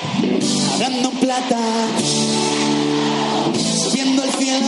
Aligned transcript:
Hablando 0.00 1.10
plata, 1.10 1.58
subiendo 3.82 4.22
el 4.22 4.30
cielo, 4.30 4.66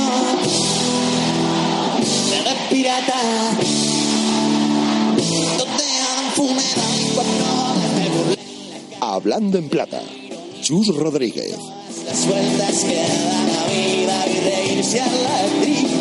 de 2.31 2.75
pirata, 2.75 3.21
donde 5.57 5.85
hagan 5.85 6.33
funeral 6.35 7.01
y 7.01 7.15
cuando 7.15 7.45
me 7.95 8.09
burlen 8.09 8.39
Hablando 9.01 9.59
en 9.59 9.69
plata, 9.69 10.03
Chus 10.63 10.89
Rodríguez. 10.97 11.57
las 12.05 12.27
vueltas 12.27 12.79
que 12.85 12.97
da 12.97 13.45
la 13.47 13.65
vida 13.73 14.27
y 14.27 14.41
reírse 14.41 15.01
a 15.01 15.07
la 15.07 15.47
tristeza, 15.61 16.00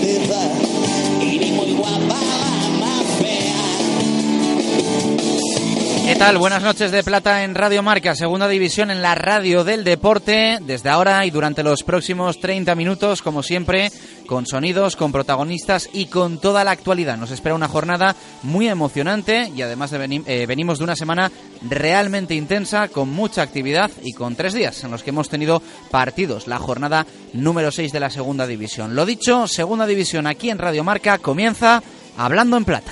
tal? 6.19 6.37
Buenas 6.37 6.63
noches 6.63 6.91
de 6.91 7.01
Plata 7.01 7.45
en 7.45 7.55
Radio 7.55 7.81
Marca, 7.81 8.13
segunda 8.13 8.49
división 8.49 8.91
en 8.91 9.01
la 9.01 9.15
radio 9.15 9.63
del 9.63 9.85
deporte, 9.85 10.59
desde 10.61 10.89
ahora 10.89 11.25
y 11.25 11.31
durante 11.31 11.63
los 11.63 11.83
próximos 11.83 12.41
30 12.41 12.75
minutos, 12.75 13.21
como 13.21 13.41
siempre, 13.41 13.89
con 14.27 14.45
sonidos, 14.45 14.97
con 14.97 15.13
protagonistas 15.13 15.89
y 15.93 16.07
con 16.07 16.37
toda 16.41 16.65
la 16.65 16.71
actualidad. 16.71 17.15
Nos 17.15 17.31
espera 17.31 17.55
una 17.55 17.69
jornada 17.69 18.17
muy 18.43 18.67
emocionante 18.67 19.49
y 19.55 19.61
además 19.61 19.91
de 19.91 20.21
eh, 20.25 20.45
venimos 20.45 20.79
de 20.79 20.83
una 20.83 20.97
semana 20.97 21.31
realmente 21.61 22.35
intensa, 22.35 22.89
con 22.89 23.09
mucha 23.09 23.41
actividad 23.41 23.89
y 24.03 24.11
con 24.11 24.35
tres 24.35 24.53
días 24.53 24.83
en 24.83 24.91
los 24.91 25.03
que 25.03 25.11
hemos 25.11 25.29
tenido 25.29 25.61
partidos, 25.89 26.47
la 26.47 26.59
jornada 26.59 27.05
número 27.31 27.71
6 27.71 27.93
de 27.93 27.99
la 28.01 28.09
segunda 28.09 28.45
división. 28.45 28.93
Lo 28.93 29.05
dicho, 29.05 29.47
segunda 29.47 29.87
división 29.87 30.27
aquí 30.27 30.49
en 30.49 30.57
Radio 30.57 30.83
Marca 30.83 31.17
comienza 31.17 31.81
Hablando 32.17 32.57
en 32.57 32.65
Plata. 32.65 32.91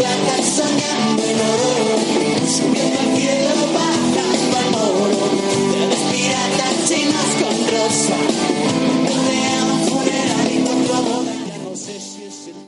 Plata 0.00 0.42
soñando 0.42 1.22
en 1.24 1.40
oro, 1.40 1.79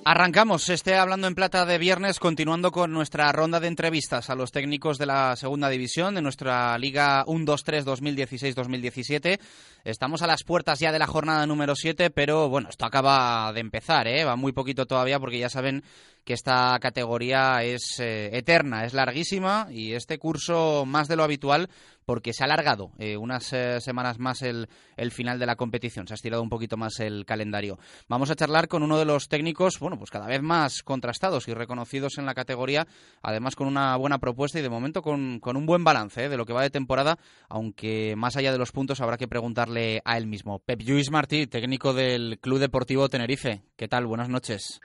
Arrancamos 0.04 0.68
este 0.68 0.96
Hablando 0.96 1.26
en 1.26 1.34
Plata 1.34 1.64
de 1.64 1.78
viernes, 1.78 2.18
continuando 2.18 2.70
con 2.70 2.92
nuestra 2.92 3.32
ronda 3.32 3.60
de 3.60 3.68
entrevistas 3.68 4.30
a 4.30 4.34
los 4.34 4.52
técnicos 4.52 4.98
de 4.98 5.06
la 5.06 5.36
segunda 5.36 5.68
división 5.68 6.14
de 6.14 6.22
nuestra 6.22 6.76
Liga 6.76 7.24
1-2-3 7.24 7.84
2016-2017. 7.84 9.40
Estamos 9.84 10.20
a 10.20 10.26
las 10.26 10.44
puertas 10.44 10.80
ya 10.80 10.92
de 10.92 10.98
la 10.98 11.06
jornada 11.06 11.46
número 11.46 11.74
7, 11.74 12.10
pero 12.10 12.48
bueno, 12.48 12.68
esto 12.68 12.84
acaba 12.84 13.52
de 13.52 13.60
empezar, 13.60 14.06
¿eh? 14.06 14.24
va 14.24 14.36
muy 14.36 14.52
poquito 14.52 14.86
todavía 14.86 15.18
porque 15.18 15.38
ya 15.38 15.48
saben 15.48 15.82
que 16.24 16.34
esta 16.34 16.78
categoría 16.80 17.62
es 17.62 17.98
eh, 17.98 18.30
eterna, 18.32 18.84
es 18.84 18.94
larguísima 18.94 19.66
y 19.70 19.94
este 19.94 20.18
curso 20.18 20.84
más 20.86 21.08
de 21.08 21.16
lo 21.16 21.24
habitual 21.24 21.68
porque 22.04 22.32
se 22.32 22.42
ha 22.42 22.46
alargado 22.46 22.90
eh, 22.98 23.16
unas 23.16 23.52
eh, 23.52 23.80
semanas 23.80 24.18
más 24.18 24.42
el, 24.42 24.68
el 24.96 25.12
final 25.12 25.38
de 25.38 25.46
la 25.46 25.56
competición, 25.56 26.06
se 26.06 26.14
ha 26.14 26.16
estirado 26.16 26.42
un 26.42 26.48
poquito 26.48 26.76
más 26.76 27.00
el 27.00 27.24
calendario. 27.24 27.78
Vamos 28.08 28.30
a 28.30 28.34
charlar 28.34 28.68
con 28.68 28.82
uno 28.82 28.98
de 28.98 29.04
los 29.04 29.28
técnicos, 29.28 29.78
bueno, 29.78 29.98
pues 29.98 30.10
cada 30.10 30.26
vez 30.26 30.42
más 30.42 30.82
contrastados 30.82 31.48
y 31.48 31.54
reconocidos 31.54 32.18
en 32.18 32.26
la 32.26 32.34
categoría, 32.34 32.86
además 33.22 33.56
con 33.56 33.66
una 33.66 33.96
buena 33.96 34.18
propuesta 34.18 34.58
y 34.58 34.62
de 34.62 34.70
momento 34.70 35.02
con, 35.02 35.40
con 35.40 35.56
un 35.56 35.66
buen 35.66 35.84
balance 35.84 36.28
de 36.28 36.36
lo 36.36 36.44
que 36.44 36.52
va 36.52 36.62
de 36.62 36.70
temporada, 36.70 37.18
aunque 37.48 38.14
más 38.16 38.36
allá 38.36 38.52
de 38.52 38.58
los 38.58 38.72
puntos 38.72 39.00
habrá 39.00 39.16
que 39.16 39.28
preguntarle 39.28 40.02
a 40.04 40.18
él 40.18 40.26
mismo. 40.26 40.58
Pep 40.58 40.80
Lluís 40.80 41.10
Martí, 41.10 41.46
técnico 41.46 41.92
del 41.92 42.38
Club 42.40 42.58
Deportivo 42.58 43.08
Tenerife. 43.08 43.62
¿Qué 43.76 43.88
tal? 43.88 44.06
Buenas 44.06 44.28
noches. 44.28 44.80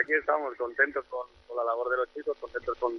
Aquí 0.00 0.12
estamos 0.14 0.54
contentos 0.56 1.04
con, 1.08 1.26
la 1.56 1.64
labor 1.64 1.90
de 1.90 1.96
los 1.98 2.14
chicos, 2.14 2.36
contentos 2.38 2.76
con, 2.78 2.92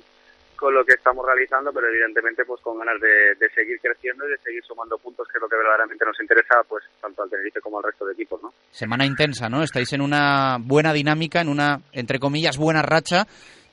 con 0.56 0.74
lo 0.74 0.84
que 0.84 0.94
estamos 0.94 1.26
realizando, 1.26 1.72
pero 1.72 1.88
evidentemente 1.88 2.44
pues 2.46 2.62
con 2.62 2.78
ganas 2.80 3.00
de, 3.00 3.36
de 3.40 3.50
seguir 3.54 3.80
creciendo 3.82 4.28
y 4.28 4.32
de 4.32 4.38
seguir 4.40 4.64
sumando 4.64 4.98
puntos, 4.98 5.28
que 5.28 5.38
es 5.38 5.42
lo 5.42 5.48
que 5.48 5.56
verdaderamente 5.56 6.06
nos 6.06 6.20
interesa, 6.20 6.62
pues 6.68 6.84
tanto 7.02 7.24
al 7.24 7.30
Tenerife 7.30 7.62
como 7.62 7.78
al 7.78 7.86
resto 7.86 8.06
de 8.06 8.14
equipos, 8.14 8.42
¿no? 8.44 8.54
Semana 8.72 9.06
intensa, 9.06 9.50
¿no? 9.50 9.64
Estáis 9.64 9.94
en 9.94 10.02
una 10.02 10.58
buena 10.60 10.94
dinámica, 10.94 11.42
en 11.42 11.50
una, 11.50 11.82
entre 11.94 12.20
comillas, 12.20 12.58
buena 12.58 12.82
racha. 12.82 13.26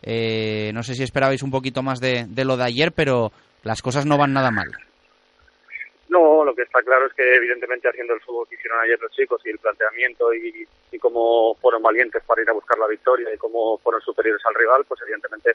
Eh, 0.03 0.70
no 0.72 0.82
sé 0.82 0.94
si 0.94 1.03
esperabais 1.03 1.42
un 1.42 1.50
poquito 1.50 1.82
más 1.82 2.00
de 2.00 2.44
lo 2.44 2.56
de 2.56 2.65
ayer, 2.65 2.92
pero 2.92 3.32
las 3.65 3.82
cosas 3.82 4.06
no 4.06 4.16
van 4.16 4.32
nada 4.32 4.50
mal. 4.50 4.69
Lo 6.47 6.55
que 6.55 6.62
está 6.62 6.81
claro 6.81 7.07
es 7.07 7.12
que 7.12 7.34
evidentemente 7.34 7.89
haciendo 7.89 8.15
el 8.15 8.21
fútbol 8.21 8.47
que 8.49 8.55
hicieron 8.55 8.79
ayer 8.79 9.01
los 9.01 9.11
chicos 9.11 9.43
y 9.45 9.51
el 9.51 9.59
planteamiento 9.59 10.33
y, 10.33 10.65
y 10.93 10.99
cómo 11.01 11.57
fueron 11.57 11.83
valientes 11.83 12.23
para 12.23 12.41
ir 12.41 12.49
a 12.49 12.53
buscar 12.53 12.79
la 12.79 12.87
victoria 12.87 13.34
y 13.34 13.37
cómo 13.37 13.79
fueron 13.79 14.01
superiores 14.01 14.41
al 14.47 14.55
rival, 14.55 14.84
pues 14.84 15.03
evidentemente 15.03 15.55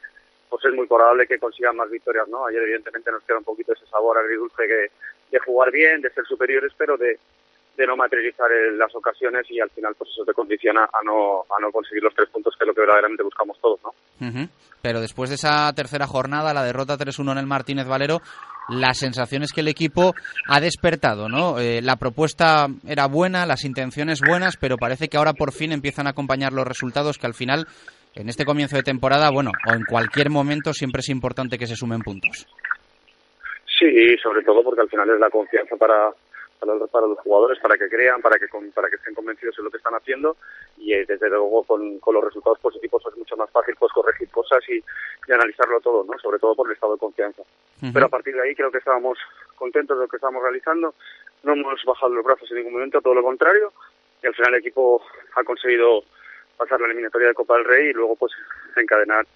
pues 0.50 0.62
es 0.66 0.74
muy 0.74 0.86
probable 0.86 1.26
que 1.26 1.38
consigan 1.38 1.76
más 1.76 1.88
victorias, 1.88 2.28
¿no? 2.28 2.44
Ayer 2.44 2.62
evidentemente 2.64 3.10
nos 3.10 3.22
queda 3.22 3.38
un 3.38 3.44
poquito 3.44 3.72
ese 3.72 3.86
sabor 3.86 4.18
agridulce 4.18 4.66
que, 4.66 4.90
de 5.30 5.38
jugar 5.38 5.70
bien, 5.70 6.02
de 6.02 6.10
ser 6.10 6.26
superiores, 6.26 6.74
pero 6.76 6.98
de, 6.98 7.18
de 7.82 7.86
no 7.88 7.96
materializar 7.96 8.48
las 8.76 8.94
ocasiones 8.94 9.44
y 9.50 9.60
al 9.60 9.70
final 9.70 9.94
pues 9.98 10.10
eso 10.10 10.24
te 10.24 10.32
condiciona 10.32 10.84
a 10.84 11.04
no, 11.04 11.42
a 11.42 11.60
no 11.60 11.70
conseguir 11.70 12.02
los 12.02 12.14
tres 12.14 12.28
puntos 12.30 12.54
que 12.56 12.64
es 12.64 12.68
lo 12.68 12.74
que 12.74 12.80
verdaderamente 12.80 13.22
buscamos 13.22 13.58
todos, 13.60 13.80
¿no? 13.82 13.90
Ujú. 14.26 14.48
Pero 14.80 15.00
después 15.00 15.30
de 15.30 15.36
esa 15.36 15.72
tercera 15.74 16.06
jornada, 16.06 16.54
la 16.54 16.64
derrota 16.64 16.96
3-1 16.96 17.32
en 17.32 17.38
el 17.38 17.46
Martínez 17.46 17.86
Valero, 17.86 18.20
la 18.68 18.94
sensación 18.94 19.42
es 19.42 19.52
que 19.52 19.60
el 19.60 19.68
equipo 19.68 20.14
ha 20.48 20.60
despertado, 20.60 21.28
¿no? 21.28 21.58
Eh, 21.58 21.80
la 21.82 21.96
propuesta 21.96 22.66
era 22.86 23.06
buena, 23.06 23.46
las 23.46 23.64
intenciones 23.64 24.20
buenas, 24.26 24.56
pero 24.56 24.76
parece 24.76 25.08
que 25.08 25.16
ahora 25.16 25.32
por 25.32 25.52
fin 25.52 25.72
empiezan 25.72 26.06
a 26.06 26.10
acompañar 26.10 26.52
los 26.52 26.66
resultados 26.66 27.18
que 27.18 27.26
al 27.26 27.34
final, 27.34 27.66
en 28.14 28.28
este 28.28 28.44
comienzo 28.44 28.76
de 28.76 28.82
temporada, 28.82 29.30
bueno, 29.30 29.50
o 29.68 29.74
en 29.74 29.84
cualquier 29.84 30.30
momento, 30.30 30.72
siempre 30.72 31.00
es 31.00 31.08
importante 31.08 31.58
que 31.58 31.66
se 31.66 31.76
sumen 31.76 32.02
puntos. 32.02 32.46
Sí, 33.78 34.16
sobre 34.22 34.42
todo 34.44 34.62
porque 34.62 34.82
al 34.82 34.88
final 34.88 35.10
es 35.10 35.18
la 35.18 35.30
confianza 35.30 35.74
para, 35.76 36.10
para, 36.62 36.74
los, 36.78 36.88
para 36.90 37.06
los 37.08 37.18
jugadores, 37.18 37.58
para 37.58 37.76
que 37.76 37.88
crean, 37.88 38.22
para 38.22 38.38
que 38.38 38.48
con- 38.48 38.70
para 38.70 38.88
que 38.88 38.94
estén 38.96 39.14
convencidos 39.14 39.58
en 39.58 39.64
lo 39.64 39.70
que 39.70 39.78
están 39.78 39.94
haciendo 39.94 40.36
y 40.78 40.92
eh, 40.92 41.04
desde 41.06 41.28
luego 41.28 41.64
con, 41.64 41.98
con 41.98 42.14
los 42.14 42.22
resultados 42.24 42.58
positivos 42.60 43.02
es 43.10 43.16
mucho 43.18 43.36
más 43.36 43.50
fácil 43.50 43.74
pues 43.78 43.92
corregir 43.92 44.28
cosas 44.30 44.60
y, 44.68 44.76
y 45.26 45.32
analizarlo 45.32 45.80
todo, 45.80 46.04
¿no? 46.04 46.16
Sobre 46.20 46.38
todo 46.38 46.54
por 46.54 46.68
el 46.68 46.74
estado 46.74 46.92
de 46.94 47.00
confianza. 47.00 47.42
Ujú. 47.42 47.92
Pero 47.92 48.06
a 48.06 48.08
partir 48.08 48.34
de 48.34 48.42
ahí 48.42 48.54
creo 48.54 48.70
que 48.70 48.78
estábamos 48.78 49.18
contentos 49.56 49.98
de 49.98 50.04
lo 50.04 50.08
que 50.08 50.16
estábamos 50.16 50.42
realizando, 50.42 50.94
no 51.42 51.52
hemos 51.54 51.82
bajado 51.84 52.14
los 52.14 52.24
brazos 52.24 52.48
en 52.52 52.58
ningún 52.58 52.74
momento, 52.74 53.00
todo 53.00 53.14
lo 53.14 53.22
contrario, 53.24 53.72
y 54.22 54.26
al 54.28 54.34
final 54.34 54.54
el 54.54 54.60
equipo 54.60 55.02
ha 55.34 55.42
conseguido 55.42 56.04
pasar 56.56 56.80
la 56.80 56.86
eliminatoria 56.86 57.28
de 57.28 57.34
Copa 57.34 57.56
del 57.56 57.64
Rey 57.64 57.88
y 57.88 57.92
luego 57.92 58.14
pues 58.14 58.32
encadenar 58.76 59.26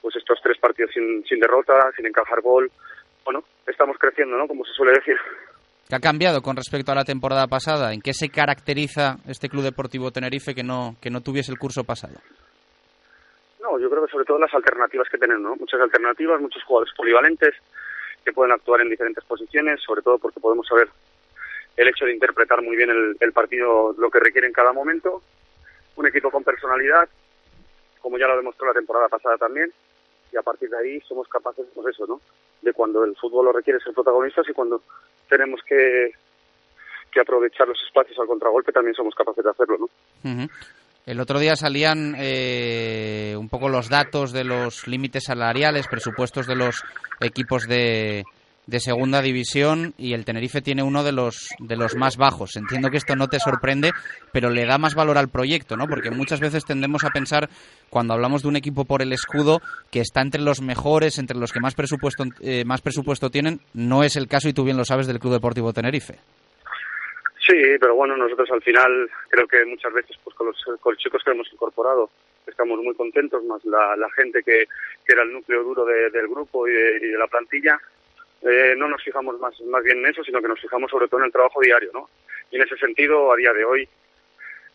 pues 0.00 0.14
estos 0.14 0.38
tres 0.40 0.56
partidos 0.58 0.92
sin, 0.92 1.24
sin 1.26 1.40
derrota, 1.40 1.90
sin 1.96 2.06
encajar 2.06 2.40
gol. 2.42 2.70
Bueno, 3.24 3.42
estamos 3.66 3.98
creciendo, 3.98 4.36
¿no? 4.36 4.46
Como 4.46 4.64
se 4.64 4.72
suele 4.72 4.92
decir. 4.92 5.16
¿Qué 5.88 5.94
ha 5.94 6.00
cambiado 6.00 6.42
con 6.42 6.56
respecto 6.56 6.90
a 6.90 6.96
la 6.96 7.04
temporada 7.04 7.46
pasada? 7.46 7.92
¿En 7.92 8.00
qué 8.00 8.12
se 8.12 8.28
caracteriza 8.28 9.18
este 9.28 9.48
Club 9.48 9.62
Deportivo 9.62 10.10
Tenerife 10.10 10.52
que 10.52 10.64
no, 10.64 10.96
que 11.00 11.10
no 11.10 11.20
tuviese 11.20 11.52
el 11.52 11.58
curso 11.58 11.84
pasado? 11.84 12.14
No, 13.62 13.78
yo 13.78 13.88
creo 13.88 14.04
que 14.04 14.10
sobre 14.10 14.24
todo 14.24 14.38
las 14.38 14.52
alternativas 14.52 15.08
que 15.08 15.18
tenemos, 15.18 15.42
¿no? 15.42 15.56
Muchas 15.56 15.80
alternativas, 15.80 16.40
muchos 16.40 16.64
jugadores 16.64 16.92
polivalentes 16.96 17.54
que 18.24 18.32
pueden 18.32 18.52
actuar 18.52 18.80
en 18.80 18.90
diferentes 18.90 19.24
posiciones, 19.24 19.80
sobre 19.80 20.02
todo 20.02 20.18
porque 20.18 20.40
podemos 20.40 20.66
saber 20.66 20.88
el 21.76 21.86
hecho 21.86 22.04
de 22.04 22.14
interpretar 22.14 22.62
muy 22.62 22.76
bien 22.76 22.90
el, 22.90 23.16
el 23.20 23.32
partido, 23.32 23.94
lo 23.96 24.10
que 24.10 24.18
requiere 24.18 24.48
en 24.48 24.52
cada 24.52 24.72
momento. 24.72 25.22
Un 25.94 26.06
equipo 26.08 26.32
con 26.32 26.42
personalidad, 26.42 27.08
como 28.00 28.18
ya 28.18 28.26
lo 28.26 28.36
demostró 28.36 28.66
la 28.66 28.74
temporada 28.74 29.08
pasada 29.08 29.36
también, 29.36 29.72
y 30.32 30.36
a 30.36 30.42
partir 30.42 30.68
de 30.68 30.78
ahí 30.78 31.00
somos 31.02 31.28
capaces, 31.28 31.64
pues 31.72 31.94
eso, 31.94 32.06
¿no? 32.08 32.20
De 32.62 32.72
cuando 32.72 33.04
el 33.04 33.16
fútbol 33.16 33.46
lo 33.46 33.52
requiere 33.52 33.78
ser 33.80 33.92
protagonistas 33.94 34.46
y 34.48 34.52
cuando 34.52 34.82
tenemos 35.28 35.60
que, 35.66 36.10
que 37.12 37.20
aprovechar 37.20 37.68
los 37.68 37.80
espacios 37.86 38.18
al 38.18 38.26
contragolpe 38.26 38.72
también 38.72 38.94
somos 38.94 39.14
capaces 39.14 39.44
de 39.44 39.50
hacerlo, 39.50 39.78
¿no? 39.78 40.30
Ujú. 40.30 40.50
El 41.06 41.20
otro 41.20 41.38
día 41.38 41.54
salían 41.54 42.16
eh, 42.18 43.36
un 43.38 43.48
poco 43.48 43.68
los 43.68 43.88
datos 43.88 44.32
de 44.32 44.42
los 44.42 44.88
límites 44.88 45.24
salariales, 45.26 45.86
presupuestos 45.86 46.48
de 46.48 46.56
los 46.56 46.82
equipos 47.20 47.68
de, 47.68 48.24
de 48.66 48.80
segunda 48.80 49.22
división 49.22 49.94
y 49.96 50.12
el 50.14 50.24
Tenerife 50.24 50.60
tiene 50.60 50.82
uno 50.82 51.04
de 51.04 51.12
los 51.12 51.48
de 51.60 51.76
los 51.76 51.94
más 51.94 52.16
bajos. 52.16 52.56
Entiendo 52.56 52.90
que 52.90 52.96
esto 52.96 53.14
no 53.14 53.28
te 53.28 53.38
sorprende, 53.38 53.92
pero 54.32 54.50
le 54.50 54.66
da 54.66 54.76
más 54.78 54.94
valor 54.94 55.18
al 55.18 55.28
proyecto, 55.28 55.76
¿no? 55.76 55.86
Porque 55.86 56.10
muchas 56.10 56.40
veces 56.40 56.64
tendemos 56.64 57.04
a 57.04 57.10
pensar 57.10 57.48
cuando 57.90 58.14
hablamos 58.14 58.42
de 58.42 58.48
un 58.48 58.56
equipo 58.56 58.84
por 58.84 59.02
el 59.02 59.12
escudo 59.12 59.60
que 59.92 60.00
está 60.00 60.20
entre 60.20 60.40
los 60.42 60.60
mejores, 60.62 61.18
entre 61.18 61.36
los 61.38 61.52
que 61.52 61.60
más 61.60 61.74
presupuesto 61.74 62.24
eh, 62.40 62.64
más 62.64 62.80
presupuesto 62.82 63.30
tienen, 63.30 63.60
no 63.74 64.02
es 64.02 64.16
el 64.16 64.26
caso 64.26 64.48
y 64.48 64.52
tú 64.52 64.64
bien 64.64 64.76
lo 64.76 64.84
sabes 64.84 65.06
del 65.06 65.20
Club 65.20 65.34
Deportivo 65.34 65.72
Tenerife. 65.72 66.16
Sí, 67.46 67.54
pero 67.80 67.94
bueno, 67.94 68.16
nosotros 68.16 68.48
al 68.50 68.62
final 68.62 69.08
creo 69.28 69.46
que 69.46 69.64
muchas 69.66 69.92
veces 69.92 70.16
pues 70.24 70.34
con 70.34 70.48
los, 70.48 70.56
con 70.80 70.94
los 70.94 71.00
chicos 71.00 71.22
que 71.24 71.30
hemos 71.30 71.46
incorporado 71.52 72.10
estamos 72.44 72.80
muy 72.82 72.94
contentos, 72.96 73.44
más 73.44 73.64
la, 73.64 73.94
la 73.96 74.10
gente 74.16 74.40
que, 74.44 74.64
que 75.06 75.12
era 75.12 75.22
el 75.22 75.32
núcleo 75.32 75.62
duro 75.62 75.84
de- 75.84 76.10
del 76.10 76.26
grupo 76.26 76.66
y 76.66 76.72
de, 76.72 76.96
y 77.02 77.06
de 77.10 77.18
la 77.18 77.26
plantilla, 77.28 77.78
eh, 78.46 78.74
no 78.76 78.88
nos 78.88 79.02
fijamos 79.02 79.38
más, 79.40 79.60
más 79.62 79.82
bien 79.82 79.98
en 79.98 80.06
eso, 80.06 80.22
sino 80.24 80.40
que 80.40 80.48
nos 80.48 80.60
fijamos 80.60 80.90
sobre 80.90 81.08
todo 81.08 81.20
en 81.20 81.26
el 81.26 81.32
trabajo 81.32 81.60
diario, 81.60 81.90
¿no? 81.92 82.08
Y 82.50 82.56
en 82.56 82.62
ese 82.62 82.76
sentido, 82.76 83.32
a 83.32 83.36
día 83.36 83.52
de 83.52 83.64
hoy, 83.64 83.88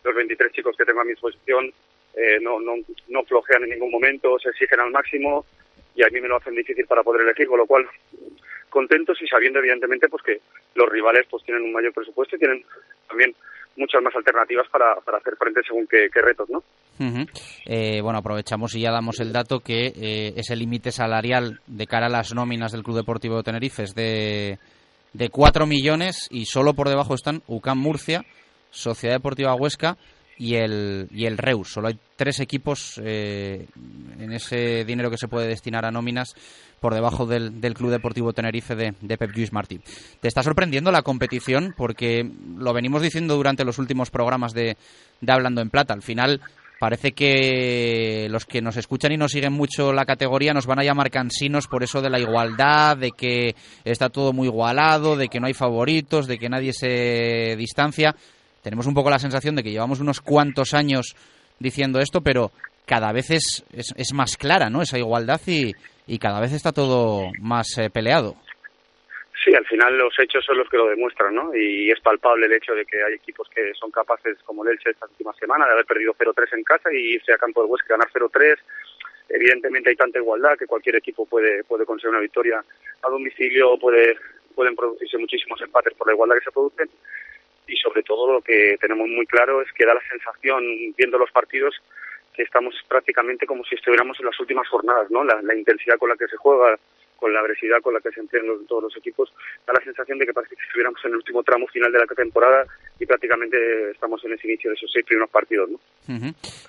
los 0.04 0.14
23 0.14 0.52
chicos 0.52 0.76
que 0.76 0.84
tengo 0.84 1.00
a 1.00 1.04
mi 1.04 1.10
disposición 1.10 1.72
eh, 2.14 2.38
no, 2.40 2.60
no, 2.60 2.74
no 3.08 3.24
flojean 3.24 3.64
en 3.64 3.70
ningún 3.70 3.90
momento, 3.90 4.38
se 4.38 4.50
exigen 4.50 4.80
al 4.80 4.90
máximo 4.90 5.46
y 5.94 6.02
a 6.02 6.08
mí 6.08 6.20
me 6.20 6.28
lo 6.28 6.36
hacen 6.36 6.54
difícil 6.54 6.86
para 6.86 7.02
poder 7.02 7.22
elegir, 7.22 7.46
con 7.46 7.58
lo 7.58 7.66
cual 7.66 7.88
contentos 8.68 9.20
y 9.20 9.28
sabiendo 9.28 9.58
evidentemente 9.58 10.08
pues 10.08 10.22
que 10.22 10.40
los 10.74 10.88
rivales 10.88 11.26
pues 11.30 11.44
tienen 11.44 11.62
un 11.62 11.72
mayor 11.72 11.92
presupuesto 11.92 12.36
y 12.36 12.38
tienen 12.38 12.64
también 13.08 13.34
muchas 13.76 14.02
más 14.02 14.14
alternativas 14.14 14.68
para, 14.70 14.96
para 15.04 15.18
hacer 15.18 15.36
frente 15.36 15.60
según 15.66 15.86
qué, 15.86 16.08
retos, 16.20 16.48
¿no? 16.50 16.62
Ujú. 16.98 17.26
Eh, 17.66 18.00
bueno, 18.02 18.18
aprovechamos 18.18 18.74
y 18.74 18.82
ya 18.82 18.90
damos 18.90 19.20
el 19.20 19.32
dato 19.32 19.60
que 19.60 19.86
eh, 19.86 20.34
ese 20.36 20.56
límite 20.56 20.92
salarial 20.92 21.60
de 21.66 21.86
cara 21.86 22.06
a 22.06 22.10
las 22.10 22.34
nóminas 22.34 22.72
del 22.72 22.82
Club 22.82 22.96
Deportivo 22.96 23.36
de 23.36 23.42
Tenerife 23.42 23.84
es 23.84 23.94
de, 23.94 24.58
de 25.12 25.28
4 25.30 25.66
millones 25.66 26.28
y 26.30 26.44
solo 26.44 26.74
por 26.74 26.88
debajo 26.88 27.14
están 27.14 27.42
UCAM 27.46 27.78
Murcia, 27.78 28.24
Sociedad 28.70 29.16
Deportiva 29.16 29.54
Huesca 29.54 29.96
y 30.42 30.56
el, 30.56 31.06
y 31.12 31.26
el 31.26 31.38
Reus. 31.38 31.72
Solo 31.72 31.86
hay 31.86 31.96
tres 32.16 32.40
equipos 32.40 33.00
eh, 33.04 33.68
en 34.18 34.32
ese 34.32 34.84
dinero 34.84 35.08
que 35.08 35.16
se 35.16 35.28
puede 35.28 35.46
destinar 35.46 35.84
a 35.84 35.92
nóminas 35.92 36.34
por 36.80 36.94
debajo 36.94 37.26
del, 37.26 37.60
del 37.60 37.74
Club 37.74 37.92
Deportivo 37.92 38.32
Tenerife 38.32 38.74
de, 38.74 38.92
Pep 39.16 39.30
Lluís 39.32 39.52
Martí. 39.52 39.78
¿Te 40.20 40.26
está 40.26 40.42
sorprendiendo 40.42 40.90
la 40.90 41.02
competición? 41.02 41.74
Porque 41.76 42.28
lo 42.56 42.72
venimos 42.72 43.02
diciendo 43.02 43.36
durante 43.36 43.64
los 43.64 43.78
últimos 43.78 44.10
programas 44.10 44.52
de, 44.52 44.76
de 45.20 45.32
Hablando 45.32 45.60
en 45.60 45.70
Plata. 45.70 45.94
Al 45.94 46.02
final 46.02 46.40
parece 46.80 47.12
que 47.12 48.26
los 48.28 48.44
que 48.44 48.60
nos 48.60 48.76
escuchan 48.76 49.12
y 49.12 49.16
nos 49.16 49.30
siguen 49.30 49.52
mucho 49.52 49.92
la 49.92 50.04
categoría 50.04 50.52
nos 50.52 50.66
van 50.66 50.80
a 50.80 50.84
llamar 50.84 51.12
cansinos 51.12 51.68
por 51.68 51.84
eso 51.84 52.02
de 52.02 52.10
la 52.10 52.18
igualdad, 52.18 52.96
de 52.96 53.12
que 53.12 53.54
está 53.84 54.08
todo 54.08 54.32
muy 54.32 54.48
igualado, 54.48 55.14
de 55.14 55.28
que 55.28 55.38
no 55.38 55.46
hay 55.46 55.54
favoritos, 55.54 56.26
de 56.26 56.38
que 56.38 56.48
nadie 56.48 56.72
se 56.72 57.54
distancia. 57.56 58.16
Tenemos 58.62 58.86
un 58.86 58.94
poco 58.94 59.10
la 59.10 59.18
sensación 59.18 59.56
de 59.56 59.62
que 59.62 59.70
llevamos 59.70 60.00
unos 60.00 60.20
cuantos 60.20 60.72
años 60.74 61.16
diciendo 61.58 61.98
esto, 61.98 62.20
pero 62.20 62.50
cada 62.86 63.12
vez 63.12 63.30
es, 63.30 63.64
es, 63.72 63.92
es 63.96 64.12
más 64.14 64.36
clara 64.36 64.70
¿no? 64.70 64.82
esa 64.82 64.98
igualdad 64.98 65.40
y, 65.46 65.72
y 66.06 66.18
cada 66.18 66.40
vez 66.40 66.52
está 66.52 66.72
todo 66.72 67.30
más 67.40 67.66
eh, 67.78 67.90
peleado. 67.90 68.36
Sí, 69.44 69.52
al 69.54 69.66
final 69.66 69.98
los 69.98 70.14
hechos 70.20 70.44
son 70.44 70.58
los 70.58 70.68
que 70.68 70.76
lo 70.76 70.88
demuestran, 70.88 71.34
¿no? 71.34 71.52
Y 71.52 71.90
es 71.90 71.98
palpable 72.00 72.46
el 72.46 72.52
hecho 72.52 72.74
de 72.74 72.84
que 72.84 73.02
hay 73.02 73.14
equipos 73.14 73.48
que 73.52 73.72
son 73.74 73.90
capaces, 73.90 74.38
como 74.44 74.62
el 74.62 74.70
Elche 74.70 74.90
esta 74.90 75.06
última 75.06 75.32
semana, 75.32 75.66
de 75.66 75.72
haber 75.72 75.84
perdido 75.84 76.14
0-3 76.14 76.54
en 76.56 76.62
casa 76.62 76.92
y 76.92 77.14
irse 77.14 77.32
a 77.32 77.38
campo 77.38 77.60
del 77.60 77.70
Huesca 77.70 77.96
ganar 77.96 78.08
0-3. 78.12 78.56
Evidentemente 79.30 79.90
hay 79.90 79.96
tanta 79.96 80.20
igualdad 80.20 80.56
que 80.56 80.66
cualquier 80.66 80.96
equipo 80.96 81.26
puede 81.26 81.64
puede 81.64 81.84
conseguir 81.84 82.10
una 82.10 82.20
victoria 82.20 82.62
a 83.02 83.10
domicilio, 83.10 83.76
puede 83.78 84.16
pueden 84.54 84.76
producirse 84.76 85.18
muchísimos 85.18 85.60
empates 85.60 85.94
por 85.94 86.06
la 86.06 86.12
igualdad 86.12 86.36
que 86.36 86.44
se 86.44 86.52
producen 86.52 86.90
y 87.66 87.76
sobre 87.76 88.02
todo 88.02 88.32
lo 88.32 88.40
que 88.42 88.76
tenemos 88.80 89.08
muy 89.08 89.26
claro 89.26 89.62
es 89.62 89.72
que 89.72 89.86
da 89.86 89.94
la 89.94 90.02
sensación, 90.10 90.62
viendo 90.96 91.18
los 91.18 91.30
partidos, 91.30 91.74
que 92.34 92.42
estamos 92.42 92.74
prácticamente 92.88 93.46
como 93.46 93.62
si 93.64 93.74
estuviéramos 93.74 94.18
en 94.20 94.26
las 94.26 94.40
últimas 94.40 94.66
jornadas, 94.68 95.10
¿no? 95.10 95.22
La, 95.24 95.40
la 95.42 95.54
intensidad 95.54 95.98
con 95.98 96.08
la 96.08 96.16
que 96.16 96.26
se 96.28 96.36
juega, 96.36 96.78
con 97.16 97.32
la 97.32 97.40
agresividad 97.40 97.80
con 97.82 97.94
la 97.94 98.00
que 98.00 98.10
se 98.10 98.20
emplean 98.20 98.46
los- 98.46 98.66
todos 98.66 98.82
los 98.84 98.96
equipos, 98.96 99.32
da 99.66 99.74
la 99.74 99.84
sensación 99.84 100.18
de 100.18 100.26
que 100.26 100.32
parece 100.32 100.56
que 100.56 100.62
estuviéramos 100.64 100.98
en 101.04 101.10
el 101.10 101.16
último 101.18 101.42
tramo 101.44 101.66
final 101.68 101.92
de 101.92 101.98
la 101.98 102.06
temporada 102.06 102.64
y 102.98 103.06
prácticamente 103.06 103.90
estamos 103.92 104.24
en 104.24 104.32
ese 104.32 104.48
inicio 104.48 104.70
de 104.70 104.76
esos 104.76 104.90
seis 104.92 105.04
primeros 105.06 105.30
partidos, 105.30 105.70
¿no? 105.70 105.78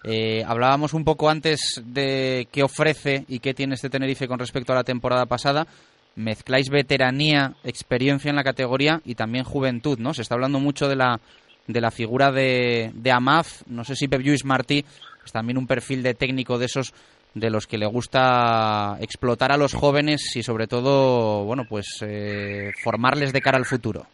Eh, 0.03 0.43
hablábamos 0.45 0.93
un 0.93 1.05
poco 1.05 1.29
antes 1.29 1.81
de 1.85 2.45
qué 2.51 2.61
ofrece 2.61 3.23
y 3.27 3.39
qué 3.39 3.53
tiene 3.53 3.75
este 3.75 3.89
Tenerife 3.89 4.27
con 4.27 4.37
respecto 4.39 4.73
a 4.73 4.75
la 4.75 4.83
temporada 4.83 5.25
pasada. 5.25 5.65
Mezcláis 6.15 6.69
veteranía, 6.69 7.53
experiencia 7.63 8.29
en 8.29 8.35
la 8.35 8.43
categoría 8.43 9.01
y 9.03 9.15
también 9.15 9.43
juventud, 9.43 9.97
¿no? 9.97 10.13
Se 10.13 10.21
está 10.21 10.35
hablando 10.35 10.59
mucho 10.59 10.87
de 10.87 10.95
la, 10.95 11.19
de 11.67 11.81
la 11.81 11.91
figura 11.91 12.31
de, 12.31 12.91
de 12.93 13.11
Amaz. 13.11 13.63
No 13.67 13.83
sé 13.83 13.95
si 13.95 14.07
Pep 14.07 14.21
Lluís 14.21 14.45
Martí 14.45 14.85
es 15.25 15.31
también 15.31 15.57
un 15.57 15.67
perfil 15.67 16.03
de 16.03 16.13
técnico 16.13 16.57
de 16.57 16.65
esos 16.65 16.93
de 17.33 17.49
los 17.49 17.65
que 17.65 17.77
le 17.77 17.87
gusta 17.87 18.97
explotar 19.01 19.51
a 19.51 19.57
los 19.57 19.73
jóvenes 19.73 20.35
y 20.35 20.43
sobre 20.43 20.67
todo, 20.67 21.45
bueno, 21.45 21.63
pues 21.67 21.87
eh, 22.05 22.71
formarles 22.83 23.33
de 23.33 23.41
cara 23.41 23.57
al 23.57 23.65
futuro. 23.65 24.05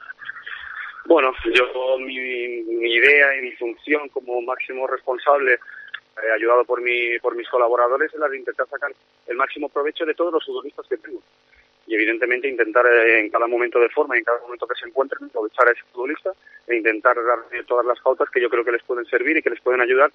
Bueno, 1.06 1.34
yo 1.54 1.98
mi, 2.00 2.16
idea 2.16 3.38
y 3.38 3.42
mi 3.42 3.52
función 3.54 4.08
como 4.10 4.42
máximo 4.42 4.88
responsable, 4.88 5.54
eh, 5.54 6.32
ayudado 6.36 6.64
por 6.64 6.82
mi, 6.82 7.18
por 7.20 7.36
mis 7.36 7.50
colaboradores, 7.50 8.14
es 8.14 8.20
la 8.20 8.30
de 8.30 8.38
intentar 8.38 8.68
sacar 8.68 8.92
el 9.28 9.36
máximo 9.36 9.68
provecho 9.70 10.06
de 10.06 10.14
todos 10.14 10.32
los 10.32 10.46
futbolistas 10.46 10.86
que 10.88 10.98
tengo. 10.98 11.22
Y 11.90 11.96
evidentemente 11.96 12.48
intentar 12.48 12.86
eh, 12.86 13.20
en 13.20 13.32
cada 13.32 13.48
momento 13.48 13.80
de 13.80 13.90
forma 13.90 14.16
y 14.16 14.20
en 14.20 14.24
cada 14.26 14.40
momento 14.42 14.68
que 14.68 14.76
se 14.80 14.88
encuentren 14.88 15.26
aprovechar 15.28 15.68
a 15.68 15.72
ese 15.72 15.82
futbolista 15.92 16.32
e 16.68 16.76
intentar 16.76 17.16
darle 17.16 17.64
todas 17.64 17.84
las 17.84 18.00
pautas 18.00 18.30
que 18.30 18.40
yo 18.40 18.48
creo 18.48 18.64
que 18.64 18.74
les 18.74 18.84
pueden 18.84 19.06
servir 19.06 19.38
y 19.38 19.42
que 19.42 19.50
les 19.50 19.60
pueden 19.62 19.82
ayudar 19.82 20.12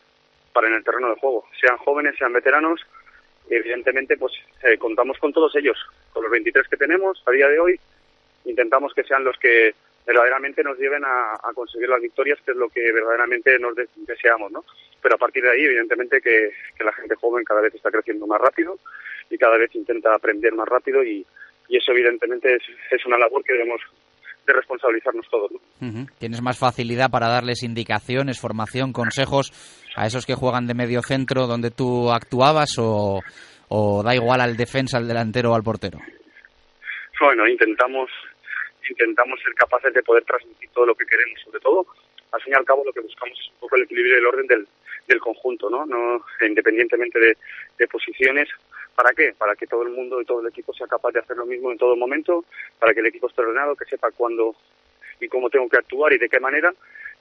para 0.52 0.68
en 0.68 0.74
el 0.74 0.84
terreno 0.84 1.08
de 1.10 1.16
juego, 1.18 1.48
sean 1.60 1.76
jóvenes, 1.78 2.14
sean 2.16 2.32
veteranos. 2.32 2.80
Evidentemente, 3.50 4.16
pues 4.16 4.32
eh, 4.62 4.78
contamos 4.78 5.18
con 5.18 5.32
todos 5.32 5.54
ellos, 5.56 5.76
con 6.12 6.22
los 6.22 6.30
23 6.30 6.68
que 6.68 6.76
tenemos 6.76 7.20
a 7.26 7.32
día 7.32 7.48
de 7.48 7.58
hoy, 7.58 7.80
intentamos 8.44 8.94
que 8.94 9.02
sean 9.02 9.24
los 9.24 9.36
que 9.38 9.74
verdaderamente 10.06 10.62
nos 10.62 10.78
lleven 10.78 11.04
a, 11.04 11.34
a 11.42 11.52
conseguir 11.54 11.88
las 11.88 12.00
victorias, 12.00 12.38
que 12.44 12.52
es 12.52 12.56
lo 12.56 12.68
que 12.68 12.92
verdaderamente 12.92 13.58
nos 13.58 13.74
de- 13.74 13.88
deseamos, 13.96 14.52
¿no? 14.52 14.64
Pero 15.02 15.16
a 15.16 15.18
partir 15.18 15.42
de 15.42 15.50
ahí, 15.50 15.64
evidentemente, 15.64 16.20
que, 16.20 16.52
que 16.78 16.84
la 16.84 16.92
gente 16.92 17.16
joven 17.16 17.42
cada 17.44 17.62
vez 17.62 17.74
está 17.74 17.90
creciendo 17.90 18.26
más 18.28 18.40
rápido 18.40 18.78
y 19.28 19.36
cada 19.38 19.56
vez 19.56 19.74
intenta 19.74 20.14
aprender 20.14 20.52
más 20.54 20.68
rápido 20.68 21.02
y, 21.02 21.26
y 21.68 21.76
eso, 21.76 21.92
evidentemente, 21.92 22.54
es, 22.54 22.62
es 22.90 23.06
una 23.06 23.18
labor 23.18 23.42
que 23.44 23.52
debemos 23.52 23.80
de 24.46 24.52
responsabilizarnos 24.52 25.26
todos, 25.30 25.50
¿no? 25.52 26.06
Tienes 26.18 26.42
más 26.42 26.58
facilidad 26.58 27.10
para 27.10 27.28
darles 27.28 27.62
indicaciones, 27.62 28.40
formación, 28.40 28.92
consejos 28.92 29.52
a 29.96 30.06
esos 30.06 30.26
que 30.26 30.34
juegan 30.34 30.66
de 30.66 30.74
medio 30.74 31.02
centro 31.02 31.46
donde 31.46 31.70
tú 31.70 32.10
actuabas 32.10 32.78
o, 32.78 33.20
o 33.68 34.02
da 34.02 34.14
igual 34.14 34.40
al 34.40 34.56
defensa, 34.56 34.98
al 34.98 35.08
delantero 35.08 35.52
o 35.52 35.54
al 35.54 35.62
portero. 35.62 35.98
Bueno, 37.20 37.46
intentamos 37.48 38.10
intentamos 38.88 39.40
ser 39.40 39.54
capaces 39.54 39.94
de 39.94 40.02
poder 40.02 40.24
transmitir 40.24 40.68
todo 40.70 40.84
lo 40.84 40.94
que 40.94 41.06
queremos, 41.06 41.40
sobre 41.42 41.60
todo, 41.60 41.86
al 42.32 42.42
fin 42.42 42.52
y 42.52 42.56
al 42.56 42.64
cabo 42.64 42.84
lo 42.84 42.92
que 42.92 43.00
buscamos 43.00 43.38
es 43.38 43.48
un 43.52 43.60
poco 43.60 43.76
el 43.76 43.84
equilibrio 43.84 44.14
y 44.14 44.18
el 44.18 44.26
orden 44.26 44.46
del, 44.46 44.68
del 45.08 45.20
conjunto, 45.20 45.70
¿no? 45.70 45.86
no 45.86 46.22
Independientemente 46.46 47.18
de, 47.18 47.36
de 47.78 47.86
posiciones, 47.88 48.48
¿para 48.94 49.12
qué? 49.12 49.34
Para 49.36 49.54
que 49.54 49.66
todo 49.66 49.82
el 49.82 49.90
mundo 49.90 50.20
y 50.20 50.24
todo 50.24 50.40
el 50.40 50.48
equipo 50.48 50.72
sea 50.72 50.86
capaz 50.86 51.12
de 51.12 51.20
hacer 51.20 51.36
lo 51.36 51.46
mismo 51.46 51.70
en 51.70 51.78
todo 51.78 51.96
momento, 51.96 52.44
para 52.78 52.92
que 52.94 53.00
el 53.00 53.06
equipo 53.06 53.28
esté 53.28 53.42
ordenado, 53.42 53.76
que 53.76 53.84
sepa 53.84 54.10
cuándo 54.10 54.54
y 55.20 55.28
cómo 55.28 55.50
tengo 55.50 55.68
que 55.68 55.78
actuar 55.78 56.12
y 56.12 56.18
de 56.18 56.28
qué 56.28 56.40
manera, 56.40 56.72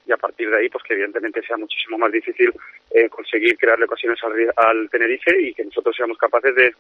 y 0.06 0.12
a 0.12 0.18
partir 0.18 0.50
de 0.50 0.58
ahí, 0.58 0.70
pues 0.70 0.84
que 0.84 0.94
evidentemente 0.94 1.42
sea 1.44 1.58
muchísimo 1.58 1.98
más 1.98 2.12
difícil 2.12 2.52
eh, 2.92 3.10
conseguir 3.10 3.58
crearle 3.58 3.86
ocasiones 3.86 4.20
al, 4.24 4.34
al 4.58 4.90
Tenerife 4.90 5.32
y 5.42 5.54
que 5.54 5.64
nosotros 5.64 5.96
seamos 5.96 6.18
capaces 6.18 6.54
de, 6.56 6.74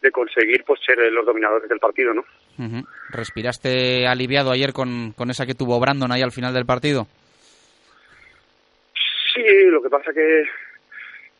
de 0.00 0.10
conseguir 0.10 0.62
pues 0.64 0.80
ser 0.84 0.98
eh, 1.00 1.10
los 1.10 1.26
dominadores 1.26 1.68
del 1.68 1.80
partido, 1.80 2.14
¿no? 2.14 2.24
Ujú. 2.58 2.86
¿Respiraste 3.10 4.06
aliviado 4.06 4.50
ayer 4.52 4.72
con, 4.72 5.12
con 5.12 5.30
esa 5.30 5.46
que 5.46 5.54
tuvo 5.54 5.80
Brandon 5.80 6.12
ahí 6.12 6.22
al 6.22 6.32
final 6.32 6.54
del 6.54 6.66
partido? 6.66 7.06
Sí, 9.34 9.44
lo 9.66 9.82
que 9.82 9.90
pasa 9.90 10.12
que, 10.12 10.44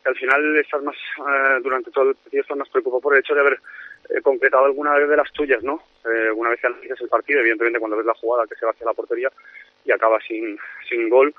que 0.03 0.09
al 0.09 0.15
final 0.15 0.57
estás 0.57 0.81
más, 0.83 0.95
eh, 0.95 1.59
durante 1.61 1.91
todo 1.91 2.09
el 2.09 2.15
partido 2.15 2.41
estás 2.41 2.57
más 2.57 2.69
preocupado 2.69 3.01
por 3.01 3.13
el 3.13 3.19
hecho 3.19 3.33
de 3.33 3.41
haber 3.41 3.59
eh, 4.09 4.21
concretado 4.21 4.65
alguna 4.65 4.93
vez 4.95 5.09
de 5.09 5.17
las 5.17 5.31
tuyas, 5.31 5.63
¿no? 5.63 5.83
Eh, 6.05 6.31
una 6.31 6.49
vez 6.49 6.61
que 6.61 6.67
analizas 6.67 7.01
el 7.01 7.09
partido, 7.09 7.39
evidentemente 7.41 7.79
cuando 7.79 7.97
ves 7.97 8.05
la 8.05 8.13
jugada 8.13 8.47
que 8.47 8.55
se 8.55 8.65
va 8.65 8.71
hacia 8.71 8.85
la 8.85 8.93
portería 8.93 9.29
y 9.85 9.91
acaba 9.91 10.19
sin, 10.21 10.57
sin 10.87 11.09
gol, 11.09 11.33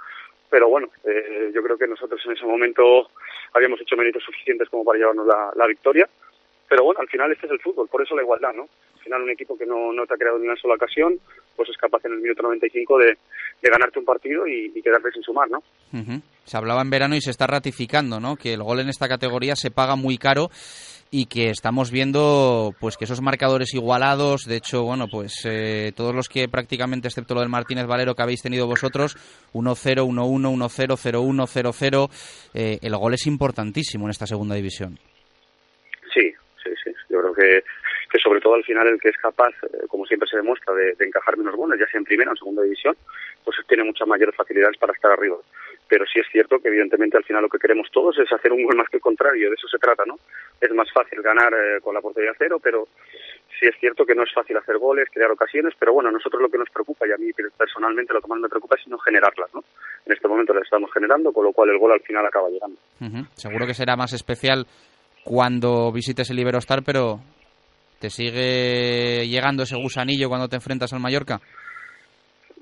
pero 0.48 0.68
bueno, 0.68 0.88
eh, 1.04 1.50
yo 1.54 1.62
creo 1.62 1.78
que 1.78 1.86
nosotros 1.86 2.20
en 2.26 2.32
ese 2.32 2.44
momento 2.44 3.10
habíamos 3.54 3.80
hecho 3.80 3.96
méritos 3.96 4.22
suficientes 4.22 4.68
como 4.68 4.84
para 4.84 4.98
llevarnos 4.98 5.26
la, 5.26 5.52
la 5.54 5.66
victoria, 5.66 6.08
pero 6.68 6.84
bueno, 6.84 7.00
al 7.00 7.08
final 7.08 7.32
este 7.32 7.46
es 7.46 7.52
el 7.52 7.60
fútbol, 7.60 7.88
por 7.88 8.02
eso 8.02 8.14
la 8.14 8.22
igualdad, 8.22 8.52
¿no? 8.52 8.68
Al 8.96 9.02
final 9.02 9.22
un 9.22 9.30
equipo 9.30 9.56
que 9.56 9.66
no, 9.66 9.92
no 9.92 10.06
te 10.06 10.14
ha 10.14 10.18
creado 10.18 10.38
ni 10.38 10.46
una 10.46 10.56
sola 10.56 10.74
ocasión, 10.74 11.18
pues 11.56 11.68
es 11.68 11.76
capaz 11.76 12.04
en 12.04 12.12
el 12.12 12.20
minuto 12.20 12.42
95 12.42 12.98
de, 12.98 13.18
de 13.62 13.70
ganarte 13.70 13.98
un 13.98 14.04
partido 14.04 14.46
y, 14.46 14.72
y 14.74 14.82
quedarte 14.82 15.10
sin 15.12 15.22
sumar, 15.22 15.50
¿no? 15.50 15.62
Se 16.50 16.56
hablaba 16.56 16.82
en 16.82 16.90
verano 16.90 17.14
y 17.14 17.20
se 17.20 17.30
está 17.30 17.46
ratificando, 17.46 18.18
¿no? 18.18 18.34
Que 18.34 18.54
el 18.54 18.64
gol 18.64 18.80
en 18.80 18.88
esta 18.88 19.06
categoría 19.06 19.54
se 19.54 19.70
paga 19.70 19.94
muy 19.94 20.18
caro 20.18 20.50
y 21.08 21.26
que 21.26 21.48
estamos 21.48 21.92
viendo 21.92 22.74
pues 22.80 22.96
que 22.96 23.04
esos 23.04 23.20
marcadores 23.20 23.72
igualados, 23.72 24.46
de 24.46 24.56
hecho, 24.56 24.82
bueno, 24.82 25.06
pues 25.08 25.42
eh, 25.44 25.92
todos 25.94 26.12
los 26.12 26.28
que 26.28 26.48
prácticamente, 26.48 27.06
excepto 27.06 27.34
lo 27.34 27.40
del 27.40 27.50
Martínez 27.50 27.86
Valero 27.86 28.16
que 28.16 28.22
habéis 28.24 28.42
tenido 28.42 28.66
vosotros, 28.66 29.16
1-0, 29.54 30.04
1-1, 30.04 30.58
1-0, 30.58 30.96
0-1, 30.96 31.72
0-0, 31.72 32.10
eh, 32.54 32.78
el 32.82 32.96
gol 32.96 33.14
es 33.14 33.28
importantísimo 33.28 34.06
en 34.06 34.10
esta 34.10 34.26
segunda 34.26 34.56
división. 34.56 34.98
Sí, 36.12 36.32
sí, 36.64 36.70
sí. 36.82 36.90
Yo 37.10 37.20
creo 37.20 37.32
que, 37.32 37.64
que 38.10 38.18
sobre 38.18 38.40
todo 38.40 38.54
al 38.54 38.64
final 38.64 38.88
el 38.88 39.00
que 39.00 39.10
es 39.10 39.16
capaz, 39.16 39.54
eh, 39.62 39.86
como 39.88 40.04
siempre 40.04 40.28
se 40.28 40.36
demuestra, 40.36 40.74
de, 40.74 40.94
encajar 40.98 41.36
menos 41.36 41.54
goles, 41.54 41.78
ya 41.78 41.86
sea 41.86 41.98
en 41.98 42.04
primera 42.04 42.30
o 42.30 42.34
en 42.34 42.38
segunda 42.38 42.62
división, 42.62 42.96
pues 43.44 43.56
tiene 43.68 43.84
muchas 43.84 44.08
mayores 44.08 44.34
facilidades 44.34 44.76
para 44.78 44.92
estar 44.92 45.12
arriba 45.12 45.36
pero 45.90 46.04
sí 46.06 46.20
es 46.20 46.26
cierto 46.30 46.60
que 46.60 46.68
evidentemente 46.68 47.16
al 47.16 47.24
final 47.24 47.42
lo 47.42 47.48
que 47.48 47.58
queremos 47.58 47.90
todos 47.90 48.16
es 48.16 48.32
hacer 48.32 48.52
un 48.52 48.62
gol 48.62 48.76
más 48.76 48.88
que 48.88 48.98
el 48.98 49.02
contrario, 49.02 49.48
de 49.48 49.56
eso 49.56 49.66
se 49.66 49.76
trata, 49.76 50.04
¿no? 50.06 50.20
Es 50.60 50.72
más 50.72 50.88
fácil 50.92 51.20
ganar 51.20 51.52
eh, 51.52 51.80
con 51.82 51.92
la 51.94 52.00
portería 52.00 52.30
cero, 52.38 52.60
pero 52.62 52.86
sí 53.58 53.66
es 53.66 53.74
cierto 53.80 54.06
que 54.06 54.14
no 54.14 54.22
es 54.22 54.32
fácil 54.32 54.56
hacer 54.56 54.78
goles, 54.78 55.08
crear 55.12 55.32
ocasiones, 55.32 55.74
pero 55.76 55.92
bueno, 55.92 56.08
a 56.08 56.12
nosotros 56.12 56.40
lo 56.40 56.48
que 56.48 56.58
nos 56.58 56.70
preocupa, 56.70 57.08
y 57.08 57.12
a 57.12 57.16
mí 57.16 57.32
personalmente 57.58 58.14
lo 58.14 58.20
que 58.20 58.28
más 58.28 58.38
me 58.38 58.48
preocupa 58.48 58.76
es 58.76 58.86
no 58.86 58.98
generarlas, 58.98 59.52
¿no? 59.52 59.64
En 60.06 60.12
este 60.12 60.28
momento 60.28 60.54
las 60.54 60.62
estamos 60.62 60.92
generando, 60.92 61.32
con 61.32 61.44
lo 61.44 61.52
cual 61.52 61.70
el 61.70 61.78
gol 61.78 61.90
al 61.90 62.00
final 62.00 62.24
acaba 62.24 62.48
llegando. 62.48 62.78
Seguro 63.34 63.66
que 63.66 63.74
será 63.74 63.96
más 63.96 64.12
especial 64.12 64.66
cuando 65.24 65.90
visites 65.90 66.30
el 66.30 66.38
Iberostar, 66.38 66.82
pero 66.86 67.18
¿te 68.00 68.08
sigue 68.08 69.26
llegando 69.28 69.62
ese 69.62 69.76
gusanillo 69.76 70.28
cuando 70.28 70.48
te 70.48 70.56
enfrentas 70.56 70.92
al 70.92 71.00
Mallorca? 71.00 71.38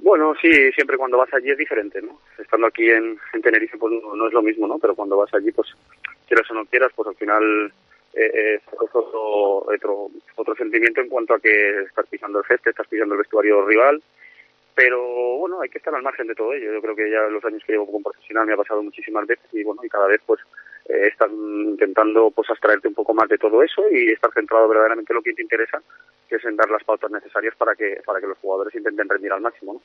Bueno, 0.00 0.34
sí, 0.40 0.50
siempre 0.72 0.96
cuando 0.96 1.18
vas 1.18 1.32
allí 1.32 1.50
es 1.50 1.58
diferente, 1.58 2.02
¿no? 2.02 2.20
Estando 2.38 2.66
aquí 2.66 2.88
en, 2.88 3.18
en 3.32 3.42
Tenerife 3.42 3.78
pues 3.78 3.92
no, 4.02 4.26
es 4.26 4.32
lo 4.32 4.42
mismo, 4.42 4.66
¿no? 4.66 4.78
Pero 4.78 4.94
cuando 4.94 5.16
vas 5.16 5.32
allí, 5.34 5.52
pues 5.52 5.68
quieras 6.26 6.50
o 6.50 6.54
no 6.54 6.64
quieras, 6.66 6.90
pues 6.94 7.08
al 7.08 7.14
final 7.14 7.72
eh, 8.14 8.54
es 8.56 8.62
otro, 8.80 9.64
otro, 9.66 10.08
otro 10.36 10.54
sentimiento 10.56 11.00
en 11.00 11.08
cuanto 11.08 11.34
a 11.34 11.40
que 11.40 11.82
estás 11.82 12.06
pisando 12.08 12.40
el 12.40 12.46
césped, 12.46 12.70
estás 12.70 12.88
pisando 12.88 13.14
el 13.14 13.18
vestuario 13.18 13.66
rival, 13.66 14.02
pero 14.74 15.38
bueno, 15.38 15.60
hay 15.60 15.68
que 15.68 15.78
estar 15.78 15.94
al 15.94 16.02
margen 16.02 16.26
de 16.26 16.34
todo 16.34 16.52
ello. 16.52 16.72
Yo 16.72 16.80
creo 16.80 16.96
que 16.96 17.10
ya 17.10 17.22
los 17.28 17.44
años 17.44 17.62
que 17.66 17.72
llevo 17.72 17.86
como 17.86 18.02
profesional 18.02 18.46
me 18.46 18.54
ha 18.54 18.56
pasado 18.56 18.82
muchísimas 18.82 19.26
veces 19.26 19.46
y 19.52 19.62
bueno, 19.62 19.82
y 19.84 19.88
cada 19.88 20.06
vez 20.06 20.20
pues 20.26 20.40
eh, 20.88 21.08
estás 21.08 21.30
intentando 21.30 22.30
pues 22.30 22.48
abstraerte 22.50 22.88
un 22.88 22.94
poco 22.94 23.14
más 23.14 23.28
de 23.28 23.38
todo 23.38 23.62
eso 23.62 23.82
y 23.90 24.10
estar 24.10 24.32
centrado 24.32 24.68
verdaderamente 24.68 25.12
en 25.12 25.16
lo 25.16 25.22
que 25.22 25.32
te 25.32 25.42
interesa 25.42 25.82
que 26.28 26.36
es 26.36 26.44
en 26.44 26.56
dar 26.56 26.68
las 26.70 26.84
pautas 26.84 27.10
necesarias 27.10 27.54
para 27.56 27.74
que 27.74 28.00
para 28.04 28.20
que 28.20 28.26
los 28.26 28.38
jugadores 28.38 28.74
intenten 28.74 29.08
rendir 29.08 29.32
al 29.32 29.40
máximo. 29.40 29.80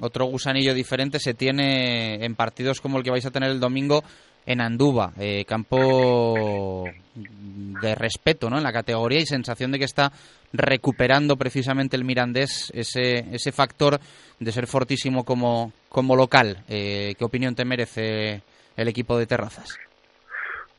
Otro 0.00 0.24
gusanillo 0.26 0.74
diferente 0.74 1.18
se 1.18 1.34
tiene 1.34 2.24
en 2.24 2.34
partidos 2.34 2.80
como 2.80 2.98
el 2.98 3.04
que 3.04 3.10
vais 3.10 3.26
a 3.26 3.30
tener 3.30 3.50
el 3.50 3.60
domingo 3.60 4.02
en 4.46 4.60
Anduba, 4.60 5.12
eh, 5.18 5.44
campo 5.44 6.84
de 7.14 7.94
respeto 7.94 8.50
¿no? 8.50 8.58
en 8.58 8.64
la 8.64 8.72
categoría 8.72 9.20
y 9.20 9.26
sensación 9.26 9.70
de 9.70 9.78
que 9.78 9.84
está 9.84 10.10
recuperando 10.52 11.36
precisamente 11.36 11.96
el 11.96 12.04
Mirandés 12.04 12.72
ese, 12.74 13.26
ese 13.32 13.52
factor 13.52 13.98
de 14.40 14.52
ser 14.52 14.66
fortísimo 14.66 15.24
como, 15.24 15.72
como 15.88 16.16
local. 16.16 16.64
Eh, 16.68 17.14
¿Qué 17.16 17.24
opinión 17.24 17.54
te 17.54 17.64
merece 17.64 18.42
el 18.76 18.88
equipo 18.88 19.18
de 19.18 19.26
Terrazas? 19.26 19.78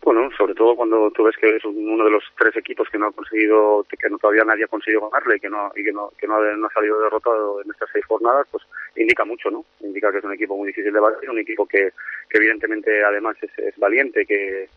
Bueno, 0.03 0.29
sobre 0.38 0.53
todo 0.53 0.75
cuando 0.75 1.10
tú 1.12 1.24
ves 1.24 1.36
que 1.38 1.55
es 1.55 1.63
uno 1.63 2.03
de 2.03 2.12
los 2.12 2.24
tres 2.38 2.53
equipos 2.57 2.89
que 2.89 2.98
no 2.98 3.07
ha 3.07 3.12
conseguido, 3.13 3.86
que 3.89 4.10
no, 4.10 4.17
todavía 4.17 4.43
nadie 4.43 4.65
ha 4.65 4.67
conseguido 4.67 5.10
ganarle 5.10 5.38
y 5.38 5.39
que 5.39 5.50
no 5.50 5.72
y 5.75 5.83
que 5.83 5.93
no, 5.93 6.12
que 6.17 6.27
no, 6.27 6.36
ha, 6.36 6.74
salido 6.74 7.00
derrotado 7.00 7.62
en 7.62 7.72
estas 7.72 7.89
seis 7.93 8.05
jornadas, 8.05 8.45
pues 8.51 8.63
indica 8.98 9.24
mucho, 9.24 9.50
¿no? 9.50 9.63
Indica 9.79 10.12
que 10.12 10.17
es 10.17 10.24
un 10.25 10.33
equipo 10.33 10.57
muy 10.57 10.67
difícil 10.67 10.91
de 10.91 11.00
batir, 11.00 11.29
un 11.29 11.39
equipo 11.39 11.65
que, 11.65 11.93
que 12.29 12.38
evidentemente 12.38 13.01
además 13.01 13.38
es, 13.41 13.57
es 13.57 13.77
valiente, 13.77 14.25
que, 14.25 14.67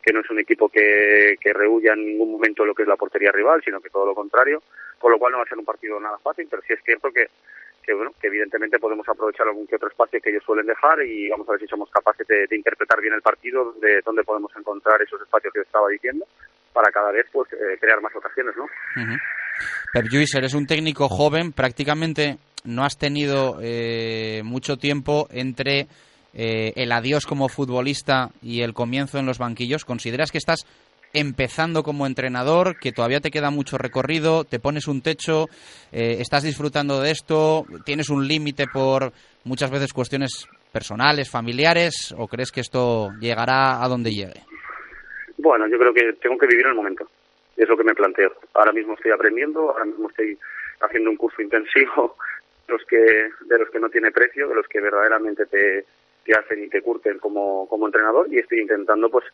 que 0.00 0.12
no 0.12 0.20
es 0.20 0.30
un 0.30 0.38
equipo 0.38 0.68
que, 0.68 1.36
que 1.40 1.52
rehuya 1.52 1.94
en 1.94 2.06
ningún 2.06 2.30
momento 2.30 2.64
lo 2.64 2.72
que 2.72 2.82
es 2.82 2.88
la 2.88 2.96
portería 2.96 3.32
rival, 3.32 3.60
sino 3.64 3.80
que 3.80 3.90
todo 3.90 4.06
lo 4.06 4.14
contrario, 4.14 4.62
con 5.00 5.10
lo 5.10 5.18
cual 5.18 5.32
no 5.32 5.38
va 5.38 5.44
a 5.44 5.48
ser 5.48 5.58
un 5.58 5.64
partido 5.64 5.98
nada 5.98 6.18
fácil, 6.18 6.46
pero 6.48 6.62
sí 6.62 6.74
es 6.74 6.82
cierto 6.84 7.10
que 7.10 7.26
que 7.86 7.94
bueno, 7.94 8.12
que 8.20 8.26
evidentemente 8.26 8.78
podemos 8.78 9.08
aprovechar 9.08 9.46
algún 9.46 9.66
que 9.66 9.76
otro 9.76 9.88
espacio 9.88 10.20
que 10.20 10.30
ellos 10.30 10.42
suelen 10.44 10.66
dejar 10.66 11.00
y 11.02 11.28
vamos 11.30 11.48
a 11.48 11.52
ver 11.52 11.60
si 11.60 11.68
somos 11.68 11.88
capaces 11.90 12.26
de, 12.26 12.56
interpretar 12.56 13.00
bien 13.00 13.14
el 13.14 13.22
partido, 13.22 13.72
de 13.80 14.00
dónde 14.04 14.24
podemos 14.24 14.50
encontrar 14.56 15.00
esos 15.00 15.22
espacios 15.22 15.52
que 15.54 15.60
estaba 15.60 15.88
diciendo 15.88 16.26
para 16.72 16.90
cada 16.90 17.12
vez 17.12 17.26
pues 17.32 17.50
eh, 17.52 17.78
crear 17.80 18.00
más 18.02 18.14
ocasiones, 18.14 18.54
¿no? 18.56 18.66
Pep 19.92 20.06
Lluís, 20.10 20.34
eres 20.34 20.54
un 20.54 20.66
técnico 20.66 21.08
joven, 21.08 21.52
prácticamente 21.52 22.38
no 22.64 22.84
has 22.84 22.98
tenido 22.98 23.58
eh, 23.62 24.42
mucho 24.44 24.76
tiempo 24.76 25.28
entre 25.30 25.86
eh, 26.34 26.72
el 26.74 26.92
adiós 26.92 27.24
como 27.24 27.48
futbolista 27.48 28.30
y 28.42 28.62
el 28.62 28.74
comienzo 28.74 29.18
en 29.18 29.26
los 29.26 29.38
banquillos. 29.38 29.84
¿Consideras 29.84 30.32
que 30.32 30.38
estás 30.38 30.66
empezando 31.16 31.82
como 31.82 32.06
entrenador, 32.06 32.78
que 32.78 32.92
todavía 32.92 33.20
te 33.20 33.30
queda 33.30 33.50
mucho 33.50 33.78
recorrido, 33.78 34.44
te 34.44 34.60
pones 34.60 34.86
un 34.86 35.00
techo, 35.00 35.46
eh, 35.92 36.18
estás 36.20 36.42
disfrutando 36.42 37.00
de 37.00 37.10
esto, 37.10 37.64
tienes 37.84 38.10
un 38.10 38.28
límite 38.28 38.66
por 38.70 39.12
muchas 39.44 39.70
veces 39.70 39.92
cuestiones 39.94 40.46
personales, 40.72 41.30
familiares, 41.30 42.14
o 42.18 42.28
crees 42.28 42.52
que 42.52 42.60
esto 42.60 43.10
llegará 43.18 43.82
a 43.82 43.88
donde 43.88 44.10
llegue? 44.10 44.42
Bueno, 45.38 45.66
yo 45.68 45.78
creo 45.78 45.94
que 45.94 46.12
tengo 46.20 46.36
que 46.36 46.46
vivir 46.46 46.66
el 46.66 46.74
momento. 46.74 47.08
Es 47.56 47.66
lo 47.66 47.76
que 47.78 47.84
me 47.84 47.94
planteo. 47.94 48.34
Ahora 48.52 48.72
mismo 48.72 48.92
estoy 48.92 49.12
aprendiendo, 49.12 49.70
ahora 49.70 49.86
mismo 49.86 50.10
estoy 50.10 50.36
haciendo 50.80 51.08
un 51.08 51.16
curso 51.16 51.40
intensivo 51.40 52.16
de 52.66 52.74
los 52.74 52.84
que, 52.84 52.96
de 52.96 53.58
los 53.58 53.70
que 53.70 53.80
no 53.80 53.88
tiene 53.88 54.10
precio, 54.10 54.48
de 54.48 54.54
los 54.54 54.68
que 54.68 54.80
verdaderamente 54.80 55.46
te, 55.46 55.86
te 56.26 56.34
hacen 56.34 56.64
y 56.64 56.68
te 56.68 56.82
curten 56.82 57.18
como, 57.18 57.66
como 57.68 57.86
entrenador 57.86 58.26
y 58.30 58.38
estoy 58.38 58.60
intentando 58.60 59.08
pues 59.08 59.24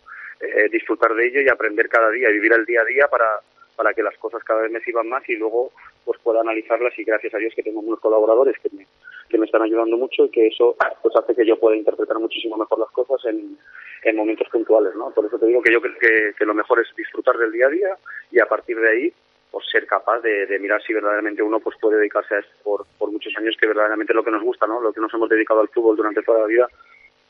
eh, 0.42 0.68
disfrutar 0.70 1.14
de 1.14 1.28
ello 1.28 1.40
y 1.40 1.48
aprender 1.48 1.88
cada 1.88 2.10
día, 2.10 2.28
vivir 2.28 2.52
el 2.52 2.64
día 2.64 2.80
a 2.82 2.84
día 2.84 3.06
para, 3.08 3.40
para 3.76 3.94
que 3.94 4.02
las 4.02 4.16
cosas 4.18 4.42
cada 4.42 4.62
vez 4.62 4.72
me 4.72 4.80
sirvan 4.80 5.08
más 5.08 5.22
y 5.28 5.36
luego 5.36 5.70
pues 6.04 6.20
pueda 6.20 6.40
analizarlas 6.40 6.98
y 6.98 7.04
gracias 7.04 7.32
a 7.34 7.38
Dios 7.38 7.54
que 7.54 7.62
tengo 7.62 7.80
unos 7.80 8.00
colaboradores 8.00 8.56
que 8.58 8.68
me, 8.76 8.86
que 9.28 9.38
me 9.38 9.46
están 9.46 9.62
ayudando 9.62 9.96
mucho 9.96 10.24
y 10.24 10.30
que 10.30 10.48
eso 10.48 10.76
pues 11.00 11.14
hace 11.16 11.34
que 11.34 11.46
yo 11.46 11.58
pueda 11.60 11.76
interpretar 11.76 12.18
muchísimo 12.18 12.56
mejor 12.56 12.80
las 12.80 12.90
cosas 12.90 13.24
en, 13.26 13.56
en 14.02 14.16
momentos 14.16 14.48
puntuales, 14.48 14.94
¿no? 14.96 15.10
Por 15.10 15.26
eso 15.26 15.38
te 15.38 15.46
digo 15.46 15.62
que 15.62 15.72
yo 15.72 15.80
creo 15.80 15.98
que, 15.98 16.34
que 16.36 16.44
lo 16.44 16.54
mejor 16.54 16.80
es 16.80 16.88
disfrutar 16.96 17.36
del 17.36 17.52
día 17.52 17.66
a 17.66 17.70
día 17.70 17.96
y 18.32 18.40
a 18.40 18.46
partir 18.46 18.78
de 18.80 18.88
ahí 18.88 19.12
pues 19.52 19.66
ser 19.70 19.86
capaz 19.86 20.20
de, 20.22 20.46
de, 20.46 20.58
mirar 20.58 20.82
si 20.82 20.94
verdaderamente 20.94 21.42
uno 21.42 21.60
pues 21.60 21.76
puede 21.78 21.98
dedicarse 21.98 22.34
a 22.34 22.38
esto 22.38 22.52
por, 22.64 22.86
por 22.98 23.12
muchos 23.12 23.32
años 23.36 23.54
que 23.60 23.66
verdaderamente 23.66 24.12
es 24.12 24.16
lo 24.16 24.24
que 24.24 24.30
nos 24.30 24.42
gusta, 24.42 24.66
¿no? 24.66 24.80
Lo 24.80 24.92
que 24.92 25.00
nos 25.00 25.12
hemos 25.12 25.28
dedicado 25.28 25.60
al 25.60 25.68
fútbol 25.68 25.96
durante 25.96 26.22
toda 26.22 26.40
la 26.40 26.46
vida 26.46 26.68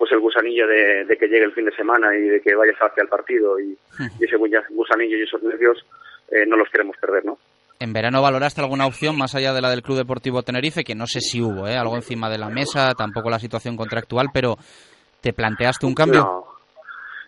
pues 0.02 0.10
el 0.10 0.18
gusanillo 0.18 0.66
de, 0.66 1.16
que 1.16 1.28
llegue 1.28 1.44
el 1.44 1.52
fin 1.52 1.64
de 1.64 1.76
semana 1.76 2.12
y 2.12 2.22
de 2.22 2.40
que 2.40 2.56
vayas 2.56 2.74
hacia 2.74 3.04
el 3.04 3.08
partido 3.08 3.60
y, 3.60 3.78
ese 4.18 4.36
gusanillo 4.36 5.16
y 5.16 5.22
esos 5.22 5.40
nervios 5.44 5.78
eh, 6.28 6.44
no 6.44 6.56
los 6.56 6.68
queremos 6.70 6.96
perder, 7.00 7.24
¿no? 7.24 7.38
¿En 7.78 7.92
verano 7.92 8.20
valoraste 8.20 8.60
alguna 8.60 8.84
opción 8.84 9.16
más 9.16 9.36
allá 9.36 9.52
de 9.52 9.60
la 9.60 9.70
del 9.70 9.82
Club 9.82 9.98
Deportivo 9.98 10.42
Tenerife? 10.42 10.82
Que 10.82 10.96
no 10.96 11.06
sé 11.06 11.20
si 11.20 11.40
hubo, 11.40 11.68
¿eh? 11.68 11.76
Algo 11.76 11.94
encima 11.94 12.28
de 12.28 12.38
la 12.38 12.48
mesa, 12.48 12.94
tampoco 12.98 13.30
la 13.30 13.38
situación 13.38 13.76
contractual, 13.76 14.26
pero 14.34 14.56
¿te 15.20 15.32
planteaste 15.32 15.86
un 15.86 15.94
cambio? 15.94 16.46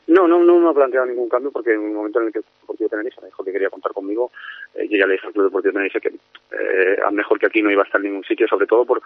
No, 0.08 0.26
no, 0.26 0.42
no, 0.42 0.58
me 0.58 0.72
he 0.72 0.74
planteado 0.74 1.06
ningún 1.06 1.28
cambio 1.28 1.52
porque 1.52 1.74
en 1.74 1.80
el 1.80 1.92
momento 1.92 2.20
en 2.20 2.26
el 2.26 2.32
que 2.32 2.40
el 2.40 2.44
Deportivo 2.60 2.88
Tenerife 2.88 3.20
me 3.20 3.28
dijo 3.28 3.44
que 3.44 3.52
quería 3.52 3.70
contar 3.70 3.92
conmigo, 3.92 4.32
eh, 4.74 4.88
yo 4.90 4.98
ya 4.98 5.06
le 5.06 5.12
dije 5.12 5.28
al 5.28 5.32
Club 5.32 5.44
Deportivo 5.44 5.74
Tenerife 5.74 6.00
que 6.00 6.08
eh, 6.08 6.98
a 7.06 7.10
mejor 7.12 7.38
que 7.38 7.46
aquí 7.46 7.62
no 7.62 7.70
iba 7.70 7.82
a 7.82 7.86
estar 7.86 8.00
en 8.00 8.08
ningún 8.08 8.24
sitio, 8.24 8.48
sobre 8.48 8.66
todo 8.66 8.84
por 8.84 9.00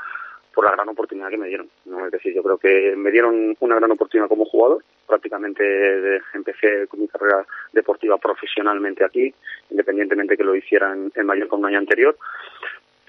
por 0.58 0.64
la 0.64 0.72
gran 0.72 0.88
oportunidad 0.88 1.30
que 1.30 1.36
me 1.36 1.46
dieron. 1.46 1.70
¿no? 1.84 2.04
Es 2.04 2.10
decir, 2.10 2.34
yo 2.34 2.42
creo 2.42 2.58
que 2.58 2.96
me 2.96 3.12
dieron 3.12 3.56
una 3.60 3.76
gran 3.76 3.92
oportunidad 3.92 4.26
como 4.26 4.44
jugador. 4.44 4.82
Prácticamente 5.06 6.20
empecé 6.34 6.88
con 6.88 6.98
mi 6.98 7.06
carrera 7.06 7.46
deportiva 7.72 8.18
profesionalmente 8.18 9.04
aquí, 9.04 9.32
independientemente 9.70 10.36
que 10.36 10.42
lo 10.42 10.56
hicieran 10.56 11.12
en 11.14 11.26
mayor 11.26 11.46
con 11.46 11.60
un 11.60 11.66
año 11.66 11.78
anterior 11.78 12.16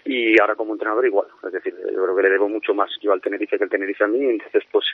y 0.05 0.39
ahora 0.39 0.53
como 0.53 0.73
entrenador 0.73 1.03
igual, 1.07 1.25
es 1.43 1.51
decir, 1.51 1.75
yo 1.75 2.03
creo 2.03 2.15
que 2.15 2.23
le 2.23 2.29
debo 2.29 2.47
mucho 2.47 2.75
más 2.75 2.89
yo 3.01 3.13
al 3.13 3.21
Tenerife 3.21 3.57
que 3.57 3.63
el 3.63 3.69
Tenerife 3.69 4.03
a 4.03 4.07
mí, 4.07 4.23
entonces 4.23 4.63
pues 4.71 4.85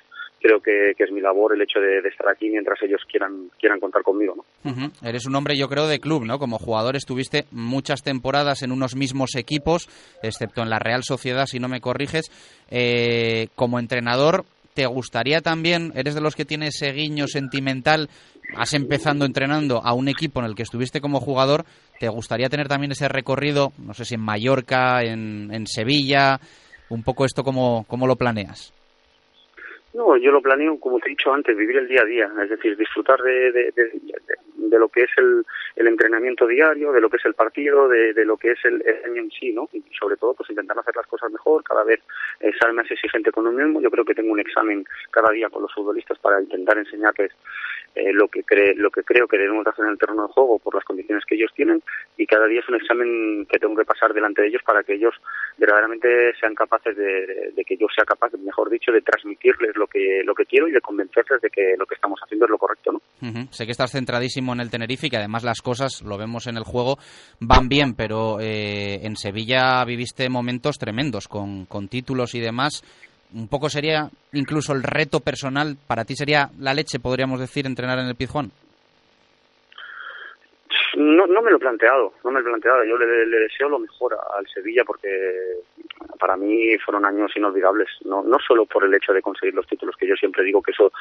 creo 0.45 0.61
que, 0.61 1.03
es 1.03 1.11
mi 1.11 1.21
labor 1.21 1.55
el 1.55 1.61
hecho 1.61 1.79
de, 1.79 2.07
estar 2.07 2.29
aquí 2.29 2.49
mientras 2.49 2.77
ellos 2.83 3.01
quieran 3.09 3.49
quieran 3.59 3.79
contar 3.79 4.03
conmigo, 4.03 4.35
¿no? 4.35 4.91
Eres 5.03 5.25
un 5.25 5.35
hombre 5.35 5.57
yo 5.57 5.67
creo 5.67 5.87
de 5.87 5.99
club, 5.99 6.23
¿no? 6.23 6.37
Como 6.37 6.59
jugador 6.59 6.95
estuviste 6.95 7.45
muchas 7.51 8.03
temporadas 8.03 8.61
en 8.61 8.71
unos 8.71 8.95
mismos 8.95 9.35
equipos, 9.35 9.89
excepto 10.21 10.61
en 10.61 10.69
la 10.69 10.77
Real 10.77 11.03
Sociedad, 11.03 11.47
si 11.47 11.59
no 11.59 11.67
me 11.67 11.81
corriges, 11.81 12.29
eh, 12.69 13.47
como 13.55 13.79
entrenador 13.79 14.45
¿Te 14.75 14.87
gustaría 14.87 15.39
también, 15.39 15.93
eres 15.95 16.15
de 16.15 16.21
los 16.21 16.35
que 16.35 16.43
tiene 16.43 16.67
ese 16.67 16.91
guiño 16.91 17.27
sentimental, 17.27 18.09
has 18.57 18.73
empezando 18.73 19.23
entrenando 19.23 19.81
a 19.81 19.93
un 19.93 20.09
equipo 20.09 20.41
en 20.41 20.47
el 20.47 20.53
que 20.53 20.63
estuviste 20.63 20.99
como 20.99 21.21
jugador, 21.21 21.63
¿te 21.97 22.09
gustaría 22.09 22.49
tener 22.49 22.67
también 22.67 22.91
ese 22.91 23.07
recorrido, 23.07 23.71
no 23.77 23.93
sé 23.93 24.03
si 24.03 24.15
en 24.15 24.21
Mallorca, 24.21 25.01
en, 25.01 25.49
en 25.53 25.65
Sevilla, 25.65 26.41
un 26.89 27.03
poco 27.03 27.23
esto 27.23 27.43
cómo, 27.43 27.85
cómo 27.87 28.05
lo 28.05 28.17
planeas? 28.17 28.73
No, 29.95 30.17
yo 30.17 30.29
lo 30.29 30.41
planeo, 30.41 30.77
como 30.77 30.99
te 30.99 31.07
he 31.07 31.11
dicho 31.11 31.33
antes, 31.33 31.55
vivir 31.55 31.77
el 31.77 31.87
día 31.87 32.01
a 32.01 32.05
día, 32.05 32.29
es 32.43 32.49
decir, 32.49 32.75
disfrutar 32.75 33.21
de, 33.21 33.53
de, 33.53 34.77
lo 34.77 34.89
que 34.89 35.03
es 35.03 35.09
el, 35.15 35.45
el, 35.77 35.87
entrenamiento 35.87 36.45
diario, 36.45 36.91
de 36.91 36.99
lo 36.99 37.09
que 37.09 37.15
es 37.15 37.23
el 37.23 37.33
partido, 37.33 37.87
de, 37.87 38.25
lo 38.25 38.35
que 38.35 38.51
es 38.51 38.65
el, 38.65 38.83
el, 38.85 39.09
año 39.09 39.21
en 39.21 39.31
sí, 39.31 39.53
¿no? 39.53 39.69
Y 39.71 39.81
sobre 39.97 40.17
todo, 40.17 40.33
pues 40.33 40.49
intentar 40.49 40.77
hacer 40.77 40.97
las 40.97 41.07
cosas 41.07 41.31
mejor, 41.31 41.63
cada 41.63 41.85
vez 41.85 42.01
eh, 42.41 42.51
ser 42.59 42.73
más 42.73 42.91
exigente 42.91 43.31
con 43.31 43.47
uno 43.47 43.57
mismo. 43.57 43.79
Yo 43.79 43.89
creo 43.89 44.03
que 44.03 44.13
tengo 44.13 44.33
un 44.33 44.39
examen 44.41 44.85
cada 45.11 45.31
día 45.31 45.49
con 45.49 45.61
los 45.61 45.73
futbolistas 45.73 46.19
para 46.19 46.41
intentar 46.41 46.77
enseñarles 46.77 47.31
eh, 47.95 48.11
lo 48.11 48.27
que 48.27 48.43
cree, 48.43 48.75
lo 48.75 48.91
que 48.91 49.03
creo 49.03 49.25
que 49.25 49.37
debemos 49.37 49.65
hacer 49.65 49.85
en 49.85 49.91
el 49.91 49.97
terreno 49.97 50.27
de 50.27 50.33
juego 50.33 50.59
por 50.59 50.75
las 50.75 50.83
condiciones 50.83 51.23
que 51.23 51.35
ellos 51.35 51.51
tienen 51.55 51.81
y 52.17 52.27
cada 52.27 52.45
día 52.45 52.59
es 52.59 52.67
un 52.67 52.75
examen 52.75 53.45
que 53.49 53.57
tengo 53.57 53.73
que 53.77 53.85
pasar 53.85 54.13
delante 54.13 54.41
de 54.41 54.49
ellos 54.49 54.61
para 54.65 54.83
que 54.83 54.95
ellos 54.95 55.15
verdaderamente 55.57 56.33
sean 56.37 56.55
capaces 56.55 56.97
de, 56.97 57.53
de, 57.55 57.63
que 57.63 57.77
yo 57.77 57.87
sea 57.95 58.03
capaz, 58.03 58.33
mejor 58.33 58.69
dicho, 58.69 58.91
de 58.91 59.01
transmitirles 59.01 59.77
lo 59.77 59.84
que 59.87 60.21
lo 60.23 60.33
que 60.33 60.45
quiero 60.45 60.67
y 60.67 60.71
de 60.71 60.81
convencerles 60.81 61.41
de 61.41 61.49
que 61.49 61.75
lo 61.77 61.85
que 61.85 61.95
estamos 61.95 62.19
haciendo 62.23 62.45
es 62.45 62.51
lo 62.51 62.57
correcto, 62.57 62.91
¿no? 62.91 63.01
Sé 63.51 63.65
que 63.65 63.71
estás 63.71 63.91
centradísimo 63.91 64.53
en 64.53 64.59
el 64.59 64.69
Tenerife 64.69 65.07
y 65.07 65.09
que 65.09 65.17
además 65.17 65.43
las 65.43 65.61
cosas, 65.61 66.01
lo 66.03 66.17
vemos 66.17 66.47
en 66.47 66.57
el 66.57 66.63
juego, 66.63 66.97
van 67.39 67.69
bien, 67.69 67.95
pero 67.95 68.39
eh, 68.39 68.99
en 69.03 69.15
Sevilla 69.15 69.83
viviste 69.85 70.29
momentos 70.29 70.77
tremendos 70.77 71.27
con, 71.27 71.65
con 71.65 71.87
títulos 71.87 72.35
y 72.35 72.39
demás 72.39 72.83
un 73.33 73.47
poco 73.47 73.69
sería 73.69 74.09
incluso 74.33 74.73
el 74.73 74.83
reto 74.83 75.19
personal, 75.19 75.77
para 75.87 76.05
ti 76.05 76.15
sería 76.15 76.49
la 76.59 76.73
leche, 76.73 76.99
podríamos 76.99 77.39
decir, 77.39 77.65
entrenar 77.65 77.99
en 77.99 78.07
el 78.07 78.15
Pizjuán. 78.15 78.51
No, 80.95 81.27
no 81.27 81.41
me 81.41 81.51
lo 81.51 81.57
he 81.57 81.59
planteado, 81.59 82.13
no 82.23 82.31
me 82.31 82.39
lo 82.39 82.47
he 82.47 82.49
planteado. 82.51 82.85
Yo 82.85 82.97
le, 82.97 83.25
deseo 83.25 83.67
lo 83.67 83.79
mejor 83.79 84.17
al 84.37 84.47
Sevilla 84.47 84.83
porque 84.85 85.09
para 86.19 86.37
mí 86.37 86.77
fueron 86.77 87.05
años 87.05 87.35
inolvidables. 87.35 87.89
No, 88.05 88.23
no 88.23 88.37
solo 88.39 88.65
por 88.65 88.85
el 88.85 88.93
hecho 88.93 89.11
de 89.11 89.21
conseguir 89.21 89.53
los 89.55 89.67
títulos, 89.67 89.95
que 89.97 90.07
yo 90.07 90.15
siempre 90.15 90.43
digo 90.43 90.61
que 90.61 90.71
eso 90.71 90.93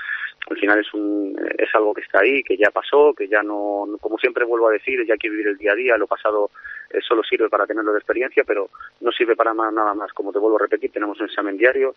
al 0.51 0.57
final 0.59 0.81
es, 0.81 0.93
un, 0.95 1.37
es 1.57 1.73
algo 1.75 1.95
que 1.95 2.01
está 2.01 2.21
ahí, 2.21 2.43
que 2.43 2.57
ya 2.57 2.71
pasó, 2.73 3.15
que 3.15 3.29
ya 3.29 3.43
no, 3.45 3.87
como 4.01 4.19
siempre 4.19 4.45
vuelvo 4.45 4.69
a 4.69 4.73
decir, 4.73 5.07
ya 5.07 5.15
hay 5.15 5.19
que 5.19 5.31
vivir 5.31 5.47
el 5.47 5.59
día 5.59 5.73
a 5.73 5.77
día. 5.77 5.97
Lo 5.97 6.09
pasado 6.09 6.51
eh, 6.91 6.99
solo 7.01 7.23
sirve 7.23 7.49
para 7.49 7.67
tenerlo 7.67 7.93
de 7.93 7.99
experiencia, 7.99 8.43
pero 8.45 8.71
no 9.01 9.13
sirve 9.13 9.37
para 9.37 9.55
nada 9.55 9.95
más. 9.95 10.13
Como 10.13 10.33
te 10.33 10.41
vuelvo 10.41 10.57
a 10.57 10.63
repetir, 10.63 10.91
tenemos 10.91 11.21
un 11.21 11.27
examen 11.27 11.57
diario 11.57 11.95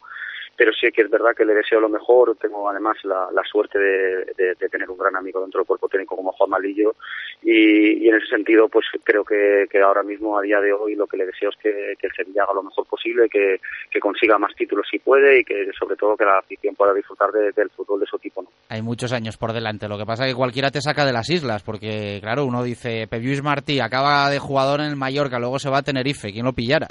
pero 0.57 0.71
sí 0.73 0.91
que 0.91 1.03
es 1.03 1.09
verdad 1.09 1.35
que 1.37 1.45
le 1.45 1.53
deseo 1.53 1.79
lo 1.79 1.87
mejor. 1.87 2.35
Tengo 2.41 2.67
además 2.67 2.97
la, 3.03 3.43
suerte 3.49 3.77
de, 3.77 4.55
tener 4.71 4.89
un 4.89 4.97
gran 4.97 5.15
amigo 5.15 5.39
dentro 5.39 5.59
del 5.59 5.67
cuerpo 5.67 5.87
técnico 5.87 6.15
como 6.15 6.31
Juan 6.33 6.49
Malillo 6.49 6.95
y, 7.43 8.09
en 8.09 8.15
ese 8.15 8.27
sentido 8.27 8.67
pues 8.67 8.85
creo 9.03 9.23
que, 9.23 9.67
ahora 9.81 10.01
mismo 10.01 10.37
a 10.37 10.41
día 10.41 10.59
de 10.59 10.73
hoy 10.73 10.95
lo 10.95 11.05
que 11.05 11.17
le 11.17 11.27
deseo 11.27 11.49
es 11.51 11.55
que, 11.57 11.95
el 12.01 12.11
Sevilla 12.15 12.43
haga 12.43 12.55
lo 12.55 12.63
mejor 12.63 12.87
posible, 12.87 13.29
que, 13.29 13.59
consiga 13.99 14.37
más 14.37 14.55
títulos 14.55 14.87
si 14.89 14.99
puede 14.99 15.39
y 15.39 15.43
que 15.43 15.69
sobre 15.77 15.95
todo 15.95 16.15
que 16.15 16.23
la 16.23 16.39
afición 16.39 16.75
pueda 16.75 16.93
disfrutar 16.93 17.31
del 17.31 17.69
fútbol 17.71 17.99
de 17.99 18.05
su 18.05 18.17
tipo. 18.17 18.41
¿no? 18.41 18.49
Hay 18.69 18.81
muchos 18.81 19.11
años 19.11 19.37
por 19.37 19.53
delante, 19.53 19.87
lo 19.87 19.97
que 19.97 20.05
pasa 20.05 20.25
es 20.25 20.31
que 20.31 20.37
cualquiera 20.37 20.71
te 20.71 20.81
saca 20.81 21.05
de 21.05 21.13
las 21.13 21.29
islas 21.29 21.63
porque 21.63 22.19
claro, 22.21 22.45
uno 22.45 22.63
dice 22.63 23.07
Pepius 23.07 23.43
Martí 23.43 23.79
acaba 23.79 24.29
de 24.29 24.39
jugador 24.39 24.79
en 24.79 24.87
el 24.87 24.95
Mallorca, 24.95 25.39
luego 25.39 25.59
se 25.59 25.69
va 25.69 25.79
a 25.79 25.83
Tenerife, 25.83 26.31
¿quién 26.31 26.45
lo 26.45 26.53
pillara? 26.53 26.87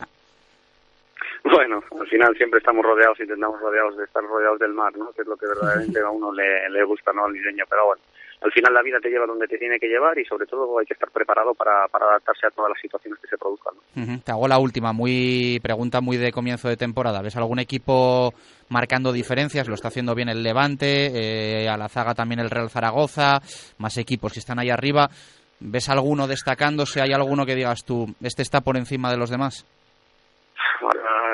Bueno, 1.51 1.81
al 2.01 2.09
final 2.09 2.37
siempre 2.37 2.59
estamos 2.59 2.85
rodeados, 2.85 3.21
intentamos 3.21 3.61
rodeados 3.61 3.97
de 3.97 4.05
estar 4.05 4.23
rodeados 4.25 4.59
del 4.59 4.73
mar, 4.73 4.93
¿no? 4.97 5.13
Que 5.13 5.23
es 5.23 5.29
lo 5.29 5.37
que 5.37 5.47
verdaderamente 5.47 6.01
a 6.01 6.11
uno 6.11 6.33
le, 6.33 6.85
gusta, 6.85 7.13
¿no? 7.13 7.25
Al 7.25 7.33
diseño, 7.33 7.65
pero 7.71 7.87
bueno, 7.87 8.03
al 8.41 8.51
final 8.51 8.75
la 8.75 8.83
vida 8.83 8.99
te 9.01 9.09
lleva 9.09 9.27
donde 9.27 9.47
te 9.47 9.57
tiene 9.57 9.79
que 9.79 9.87
llevar 9.87 10.19
y 10.19 10.25
sobre 10.25 10.47
todo 10.47 10.79
hay 10.79 10.87
que 10.87 10.95
estar 10.95 11.09
preparado 11.11 11.55
para, 11.55 11.87
para 11.87 12.07
adaptarse 12.07 12.49
a 12.49 12.51
todas 12.51 12.71
las 12.71 12.81
situaciones 12.81 13.21
que 13.21 13.29
se 13.29 13.39
produzcan. 13.39 13.75
Te 14.25 14.33
hago 14.33 14.49
la 14.49 14.59
última, 14.59 14.93
muy 14.93 15.61
pregunta 15.63 16.01
muy 16.01 16.17
de 16.17 16.33
comienzo 16.33 16.69
de 16.69 16.77
temporada. 16.77 17.23
¿Ves 17.23 17.37
algún 17.37 17.61
equipo 17.61 18.35
marcando 18.69 19.13
diferencias? 19.13 19.69
Lo 19.69 19.75
está 19.75 19.89
haciendo 19.89 20.17
bien 20.17 20.29
el 20.29 20.43
Levante, 20.43 21.11
eh, 21.15 21.69
a 21.69 21.77
la 21.77 21.89
zaga 21.89 22.15
también 22.15 22.41
el 22.41 22.51
Real 22.51 22.71
Zaragoza, 22.71 23.41
más 23.79 23.97
equipos 23.99 24.33
que 24.33 24.41
están 24.41 24.59
ahí 24.59 24.71
arriba. 24.71 25.09
¿Ves 25.61 25.89
alguno 25.89 26.27
destacándose? 26.27 27.01
¿Hay 27.01 27.13
alguno 27.13 27.47
que 27.47 27.55
digas 27.55 27.85
tú, 27.85 28.07
este 28.21 28.43
está 28.43 28.63
por 28.63 28.77
encima 28.77 29.11
de 29.11 29.17
los 29.17 29.31
demás? 29.31 29.65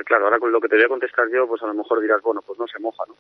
Claro, 0.04 0.24
ahora 0.24 0.38
con 0.38 0.52
lo 0.52 0.60
que 0.60 0.68
te 0.68 0.76
voy 0.76 0.84
a 0.84 0.88
contestar 0.88 1.28
yo, 1.30 1.46
pues 1.46 1.62
a 1.62 1.66
lo 1.66 1.74
mejor 1.74 2.00
dirás, 2.00 2.22
bueno, 2.22 2.42
pues 2.46 2.58
no 2.58 2.66
se 2.66 2.78
moja, 2.78 3.04
¿no? 3.08 3.16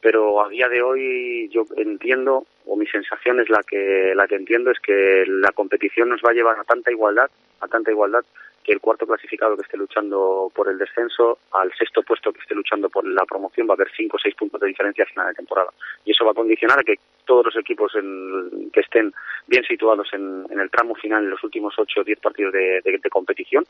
Pero 0.00 0.44
a 0.44 0.48
día 0.48 0.68
de 0.68 0.82
hoy 0.82 1.48
yo 1.48 1.64
entiendo, 1.76 2.44
o 2.66 2.76
mi 2.76 2.86
sensación 2.86 3.40
es 3.40 3.48
la 3.48 3.62
que, 3.62 4.12
la 4.14 4.26
que 4.26 4.34
entiendo, 4.34 4.70
es 4.70 4.78
que 4.80 5.24
la 5.26 5.50
competición 5.52 6.10
nos 6.10 6.20
va 6.20 6.30
a 6.30 6.34
llevar 6.34 6.58
a 6.58 6.64
tanta 6.64 6.90
igualdad, 6.90 7.30
a 7.60 7.68
tanta 7.68 7.90
igualdad, 7.90 8.22
que 8.62 8.72
el 8.72 8.80
cuarto 8.80 9.06
clasificado 9.06 9.56
que 9.56 9.62
esté 9.62 9.76
luchando 9.76 10.50
por 10.54 10.68
el 10.68 10.78
descenso, 10.78 11.38
al 11.52 11.72
sexto 11.74 12.02
puesto 12.02 12.32
que 12.32 12.40
esté 12.40 12.54
luchando 12.54 12.88
por 12.88 13.06
la 13.06 13.24
promoción, 13.24 13.66
va 13.68 13.72
a 13.72 13.76
haber 13.76 13.90
cinco 13.96 14.16
o 14.16 14.20
seis 14.20 14.34
puntos 14.34 14.60
de 14.60 14.68
diferencia 14.68 15.04
a 15.04 15.06
final 15.06 15.28
de 15.28 15.34
temporada. 15.34 15.70
Y 16.04 16.12
eso 16.12 16.24
va 16.24 16.32
a 16.32 16.34
condicionar 16.34 16.78
a 16.78 16.82
que 16.82 16.96
todos 17.26 17.46
los 17.46 17.56
equipos 17.56 17.92
que 17.92 18.80
estén 18.80 19.12
bien 19.46 19.64
situados 19.64 20.08
en, 20.12 20.46
el 20.50 20.70
tramo 20.70 20.94
final, 20.94 21.24
en 21.24 21.30
los 21.30 21.44
últimos 21.44 21.74
ocho 21.78 22.00
o 22.00 22.04
diez 22.04 22.18
partidos 22.20 22.52
de 22.52 23.10
competición, 23.10 23.64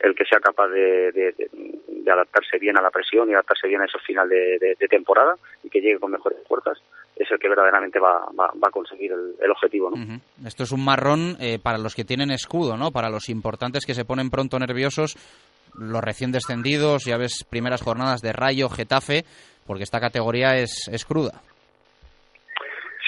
el 0.00 0.14
que 0.14 0.24
sea 0.24 0.40
capaz 0.40 0.68
de, 0.68 1.34
adaptarse 2.10 2.58
bien 2.58 2.76
a 2.76 2.82
la 2.82 2.90
presión 2.90 3.28
y 3.28 3.34
adaptarse 3.34 3.68
bien 3.68 3.82
a 3.82 3.84
esos 3.84 4.02
final 4.02 4.28
de, 4.28 4.76
temporada 4.88 5.34
y 5.62 5.70
que 5.70 5.80
llegue 5.80 5.98
con 5.98 6.10
mejores 6.10 6.38
fuerzas 6.48 6.78
es 7.14 7.30
el 7.30 7.38
que 7.38 7.48
verdaderamente 7.48 8.00
va, 8.00 8.24
a 8.24 8.70
conseguir 8.70 9.12
el, 9.12 9.50
objetivo. 9.50 9.90
¿no? 9.90 10.20
Esto 10.46 10.62
es 10.62 10.72
un 10.72 10.84
marrón 10.84 11.36
eh, 11.38 11.58
para 11.62 11.78
los 11.78 11.94
que 11.94 12.04
tienen 12.04 12.30
escudo, 12.30 12.76
¿no? 12.76 12.90
para 12.90 13.10
los 13.10 13.28
importantes 13.28 13.84
que 13.84 13.94
se 13.94 14.06
ponen 14.06 14.30
pronto 14.30 14.58
nerviosos, 14.58 15.16
los 15.78 16.02
recién 16.02 16.32
descendidos, 16.32 17.04
ya 17.04 17.18
ves 17.18 17.44
primeras 17.48 17.82
jornadas 17.82 18.22
de 18.22 18.32
Rayo, 18.32 18.70
Getafe, 18.70 19.24
porque 19.66 19.84
esta 19.84 20.00
categoría 20.00 20.56
es, 20.56 20.88
es 20.90 21.04
cruda. 21.04 21.42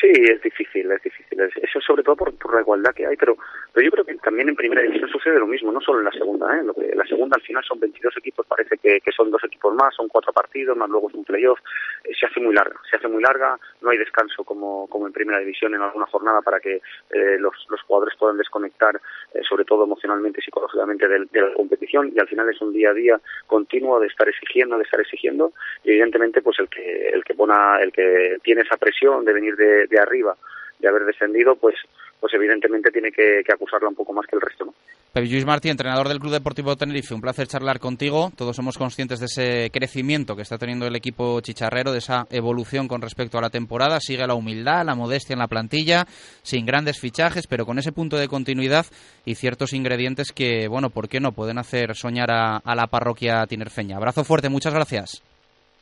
Sí, 0.03 0.11
es 0.11 0.43
difícil, 0.43 0.91
es 0.91 1.03
difícil. 1.03 1.41
Eso 1.41 1.81
sobre 1.81 2.03
todo 2.03 2.17
por, 2.17 2.37
por 2.37 2.55
la 2.55 2.61
igualdad 2.61 2.93
que 2.93 3.07
hay, 3.07 3.17
pero, 3.17 3.37
pero 3.73 3.85
yo 3.87 3.91
creo 3.91 4.05
que 4.05 4.15
también 4.17 4.49
en 4.49 4.57
primera 4.57 4.83
división 4.83 5.09
sucede 5.09 5.39
lo 5.39 5.47
mismo, 5.47 5.73
no 5.73 5.81
solo 5.81 6.01
en 6.01 6.05
la 6.05 6.13
segunda. 6.13 6.47
¿eh? 6.59 6.63
Lo 6.63 6.75
que, 6.75 6.95
la 6.95 7.05
segunda 7.05 7.37
al 7.37 7.43
final 7.43 7.65
son 7.65 7.81
22 7.81 8.17
equipos, 8.19 8.47
parece 8.47 8.77
que, 8.77 9.01
son 9.17 9.31
dos 9.31 9.43
equipos 9.45 9.75
más, 9.75 9.95
son 9.95 10.09
cuatro 10.09 10.33
partidos, 10.33 10.77
más 10.77 10.91
luego 10.91 11.09
es 11.09 11.15
un 11.15 11.25
playoff. 11.25 11.59
Eh, 12.05 12.13
se 12.19 12.27
hace 12.27 12.41
muy 12.41 12.55
larga, 12.55 12.77
se 12.91 12.97
hace 12.97 13.09
muy 13.09 13.23
larga, 13.23 13.59
no 13.81 13.91
hay 13.91 13.99
descanso 13.99 14.45
como, 14.45 14.87
como 14.89 15.07
en 15.07 15.13
primera 15.13 15.39
división 15.39 15.75
en 15.75 15.81
alguna 15.81 16.07
jornada 16.07 16.43
para 16.43 16.61
que 16.61 16.83
eh, 17.11 17.39
los, 17.39 17.55
los 17.71 17.81
jugadores 17.83 18.15
puedan 18.19 18.37
desconectar, 18.37 19.01
eh, 19.35 19.41
sobre 19.49 19.65
todo 19.65 19.85
emocionalmente 19.85 20.41
y 20.41 20.45
psicológicamente, 20.45 21.09
de, 21.09 21.27
de, 21.31 21.41
la 21.41 21.55
competición 21.55 22.13
y 22.15 22.19
al 22.19 22.29
final 22.29 22.49
es 22.51 22.61
un 22.61 22.73
día 22.73 22.91
a 22.91 22.95
día 22.95 23.21
continuo 23.47 24.01
de 24.01 24.09
estar 24.09 24.29
exigiendo, 24.29 24.77
de 24.77 24.85
estar 24.85 25.01
exigiendo 25.01 25.53
y 25.85 25.91
evidentemente 25.91 26.43
pues 26.43 26.59
el 26.59 26.69
que, 26.69 27.09
el 27.09 27.25
que, 27.25 27.35
pona, 27.35 27.79
el 27.81 27.93
que 27.93 28.39
tiene 28.43 28.63
esa 28.63 28.77
presión 28.77 29.25
de 29.25 29.33
venir 29.33 29.57
de 29.57 29.87
de 29.87 29.99
arriba 29.99 30.37
de 30.83 30.89
haber 30.89 31.05
descendido, 31.05 31.57
pues 31.57 31.77
pues 32.23 32.33
evidentemente 32.35 32.93
tiene 32.93 33.11
que, 33.11 33.43
acusarla 33.53 33.89
un 33.89 33.97
poco 33.97 34.13
más 34.13 34.25
que 34.29 34.37
el 34.37 34.41
resto. 34.41 34.65
¿no? 34.65 34.73
Pepe 35.13 35.27
Luis 35.27 35.45
Martí, 35.45 35.71
entrenador 35.71 36.07
del 36.07 36.21
Club 36.21 36.31
Deportivo 36.31 36.77
Tenerife, 36.77 37.15
un 37.15 37.21
placer 37.21 37.49
charlar 37.49 37.81
contigo. 37.81 38.31
Todos 38.37 38.55
somos 38.55 38.79
conscientes 38.79 39.19
de 39.19 39.27
ese 39.27 39.71
crecimiento 39.73 40.37
que 40.37 40.43
está 40.43 40.57
teniendo 40.57 40.87
el 40.87 40.95
equipo 40.95 41.41
chicharrero, 41.41 41.91
de 41.91 41.99
esa 41.99 42.29
evolución 42.31 42.87
con 42.87 43.03
respecto 43.03 43.39
a 43.39 43.41
la 43.41 43.51
temporada. 43.51 43.99
Sigue 43.99 44.25
la 44.25 44.35
humildad, 44.35 44.87
la 44.87 44.95
modestia 44.95 45.33
en 45.33 45.41
la 45.41 45.49
plantilla, 45.49 46.05
sin 46.43 46.65
grandes 46.65 47.01
fichajes, 47.01 47.49
pero 47.49 47.67
con 47.67 47.81
ese 47.81 47.91
punto 47.91 48.17
de 48.17 48.29
continuidad 48.29 48.87
y 49.25 49.35
ciertos 49.35 49.73
ingredientes 49.73 50.31
que, 50.31 50.69
bueno, 50.69 50.91
¿por 50.91 51.09
qué 51.09 51.19
no? 51.19 51.33
Pueden 51.33 51.59
hacer 51.59 51.97
soñar 51.97 52.31
a, 52.31 52.59
a 52.59 52.77
la 52.77 52.87
parroquia 52.87 53.45
tinerfeña. 53.49 53.97
Abrazo 53.97 54.23
fuerte, 54.23 54.49
muchas 54.49 54.73
gracias. 54.73 55.25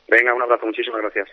Venga, 0.09 0.33
un 0.33 0.41
abrazo, 0.41 0.65
muchísimas 0.65 1.01
gracias. 1.01 1.29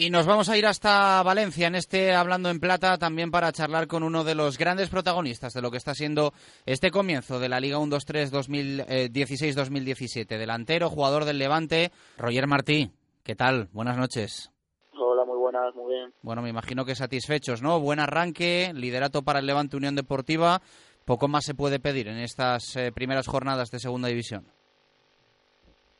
Y 0.00 0.10
nos 0.10 0.28
vamos 0.28 0.48
a 0.48 0.56
ir 0.56 0.64
hasta 0.64 1.20
Valencia 1.24 1.66
en 1.66 1.74
este 1.74 2.14
Hablando 2.14 2.50
en 2.50 2.60
Plata 2.60 2.98
también 2.98 3.32
para 3.32 3.50
charlar 3.50 3.88
con 3.88 4.04
uno 4.04 4.22
de 4.22 4.36
los 4.36 4.56
grandes 4.56 4.90
protagonistas 4.90 5.54
de 5.54 5.60
lo 5.60 5.72
que 5.72 5.76
está 5.76 5.92
siendo 5.92 6.32
este 6.66 6.92
comienzo 6.92 7.40
de 7.40 7.48
la 7.48 7.58
Liga 7.58 7.78
1-2-3 7.78 8.30
2016-2017. 8.30 10.38
Delantero, 10.38 10.88
jugador 10.88 11.24
del 11.24 11.38
Levante, 11.38 11.90
Roger 12.16 12.46
Martí. 12.46 12.92
¿Qué 13.24 13.34
tal? 13.34 13.70
Buenas 13.72 13.98
noches. 13.98 14.52
Hola, 14.96 15.24
muy 15.24 15.36
buenas, 15.36 15.74
muy 15.74 15.92
bien. 15.92 16.14
Bueno, 16.22 16.42
me 16.42 16.50
imagino 16.50 16.84
que 16.84 16.94
satisfechos, 16.94 17.60
¿no? 17.60 17.80
Buen 17.80 17.98
arranque, 17.98 18.70
liderato 18.74 19.22
para 19.22 19.40
el 19.40 19.46
Levante 19.46 19.76
Unión 19.76 19.96
Deportiva. 19.96 20.62
Poco 21.06 21.26
más 21.26 21.44
se 21.44 21.56
puede 21.56 21.80
pedir 21.80 22.06
en 22.06 22.18
estas 22.18 22.76
eh, 22.76 22.92
primeras 22.92 23.26
jornadas 23.26 23.72
de 23.72 23.80
Segunda 23.80 24.06
División. 24.06 24.46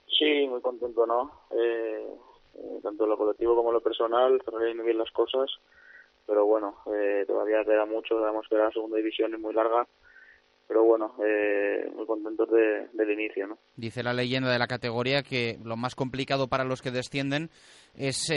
Sí, 0.06 0.46
muy 0.48 0.60
contento, 0.60 1.04
¿no? 1.04 1.32
Eh 1.50 2.27
eh, 2.58 2.80
tanto 2.82 3.06
lo 3.06 3.16
colectivo 3.16 3.54
como 3.54 3.72
lo 3.72 3.80
personal, 3.80 4.40
muy 4.74 4.84
bien 4.84 4.98
las 4.98 5.10
cosas, 5.12 5.50
pero 6.26 6.44
bueno, 6.44 6.76
eh, 6.92 7.24
todavía 7.26 7.64
queda 7.64 7.86
mucho, 7.86 8.18
sabemos 8.18 8.46
que 8.48 8.56
la 8.56 8.70
segunda 8.72 8.96
división 8.96 9.32
es 9.32 9.40
muy 9.40 9.54
larga, 9.54 9.86
pero 10.66 10.84
bueno, 10.84 11.14
eh, 11.24 11.90
muy 11.94 12.04
contentos 12.04 12.48
del 12.50 13.10
inicio. 13.10 13.46
¿no? 13.46 13.58
Dice 13.76 14.02
la 14.02 14.12
leyenda 14.12 14.50
de 14.50 14.58
la 14.58 14.66
categoría 14.66 15.22
que 15.22 15.58
lo 15.64 15.78
más 15.78 15.94
complicado 15.94 16.48
para 16.48 16.64
los 16.64 16.82
que 16.82 16.90
descienden 16.90 17.48
es 17.94 18.30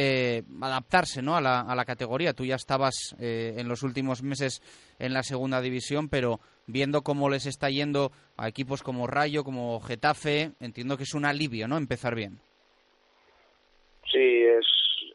adaptarse 0.61 1.21
¿no? 1.21 1.35
a, 1.35 1.41
la, 1.41 1.59
a 1.59 1.75
la 1.75 1.83
categoría. 1.83 2.31
Tú 2.31 2.45
ya 2.45 2.55
estabas 2.55 3.13
en 3.19 3.67
los 3.67 3.83
últimos 3.83 4.23
meses 4.23 4.61
en 4.97 5.13
la 5.13 5.23
segunda 5.23 5.59
división, 5.59 6.07
pero 6.07 6.39
viendo 6.67 7.01
cómo 7.01 7.29
les 7.29 7.45
está 7.47 7.69
yendo 7.69 8.13
a 8.37 8.47
equipos 8.47 8.81
como 8.81 9.07
Rayo, 9.07 9.43
como 9.43 9.81
Getafe, 9.81 10.53
entiendo 10.61 10.95
que 10.95 11.03
es 11.03 11.13
un 11.13 11.25
alivio 11.25 11.67
¿no? 11.67 11.75
empezar 11.75 12.15
bien. 12.15 12.39
Sí, 14.11 14.43
es, 14.43 14.65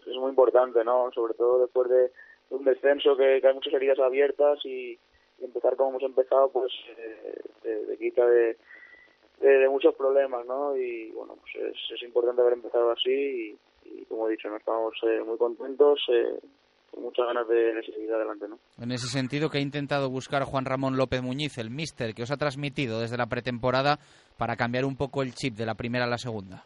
es 0.06 0.16
muy 0.16 0.30
importante, 0.30 0.84
¿no? 0.84 1.10
Sobre 1.12 1.34
todo 1.34 1.60
después 1.60 1.88
de, 1.90 2.10
un 2.50 2.64
descenso 2.64 3.16
que, 3.16 3.40
hay 3.44 3.54
muchas 3.54 3.74
heridas 3.74 3.98
abiertas 3.98 4.64
y, 4.64 4.98
empezar 5.40 5.76
como 5.76 5.90
hemos 5.90 6.02
empezado, 6.02 6.50
pues 6.50 6.72
eh, 6.96 7.96
quita 7.98 8.26
de, 8.26 8.56
de, 9.40 9.68
muchos 9.68 9.94
problemas, 9.94 10.46
¿no? 10.46 10.74
Y 10.76 11.10
bueno, 11.10 11.36
pues 11.40 11.54
es, 11.56 11.76
es 11.94 12.02
importante 12.02 12.40
haber 12.40 12.54
empezado 12.54 12.90
así 12.90 13.58
y, 13.84 14.04
como 14.06 14.28
he 14.28 14.32
dicho, 14.32 14.48
no 14.48 14.56
estamos 14.56 14.94
eh, 15.02 15.22
muy 15.26 15.36
contentos, 15.36 16.00
eh, 16.10 16.40
con 16.90 17.02
muchas 17.02 17.26
ganas 17.26 17.46
de, 17.48 17.82
seguir 17.84 18.10
adelante, 18.12 18.48
¿no? 18.48 18.58
En 18.80 18.92
ese 18.92 19.08
sentido, 19.08 19.50
que 19.50 19.58
ha 19.58 19.60
intentado 19.60 20.08
buscar 20.08 20.44
Juan 20.44 20.64
Ramón 20.64 20.96
López 20.96 21.20
Muñiz, 21.20 21.58
el 21.58 21.70
míster, 21.70 22.14
que 22.14 22.22
os 22.22 22.30
ha 22.30 22.38
transmitido 22.38 23.00
desde 23.00 23.18
la 23.18 23.26
pretemporada 23.26 23.98
para 24.38 24.56
cambiar 24.56 24.86
un 24.86 24.96
poco 24.96 25.22
el 25.22 25.34
chip 25.34 25.54
de 25.54 25.66
la 25.66 25.74
primera 25.74 26.06
a 26.06 26.08
la 26.08 26.18
segunda? 26.18 26.64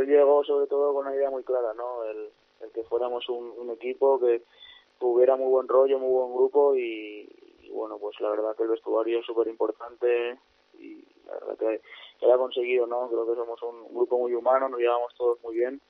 Él 0.00 0.06
llegó 0.06 0.44
sobre 0.44 0.66
todo 0.66 0.92
con 0.94 1.06
una 1.06 1.14
idea 1.14 1.30
muy 1.30 1.42
clara, 1.42 1.74
¿no? 1.74 2.04
El, 2.04 2.30
que 2.74 2.84
fuéramos 2.84 3.26
un, 3.28 3.70
equipo 3.70 4.20
que 4.20 4.42
tuviera 4.98 5.34
muy 5.34 5.48
buen 5.48 5.66
rollo, 5.66 5.98
muy 5.98 6.10
buen 6.10 6.34
grupo 6.34 6.74
y, 6.76 7.26
bueno, 7.72 7.98
pues 7.98 8.20
la 8.20 8.30
verdad 8.30 8.54
que 8.54 8.64
el 8.64 8.68
vestuario 8.68 9.20
es 9.20 9.26
súper 9.26 9.48
importante 9.48 10.38
y 10.78 11.02
la 11.26 11.34
verdad 11.34 11.56
que, 11.58 11.80
que 12.18 12.26
lo 12.26 12.34
ha 12.34 12.38
conseguido, 12.38 12.86
¿no? 12.86 13.08
Creo 13.08 13.26
que 13.26 13.34
somos 13.34 13.62
un 13.62 13.94
grupo 13.94 14.18
muy 14.18 14.34
humano, 14.34 14.68
nos 14.68 14.78
llevamos 14.78 15.14
todos 15.16 15.42
muy 15.42 15.56
bien 15.56 15.80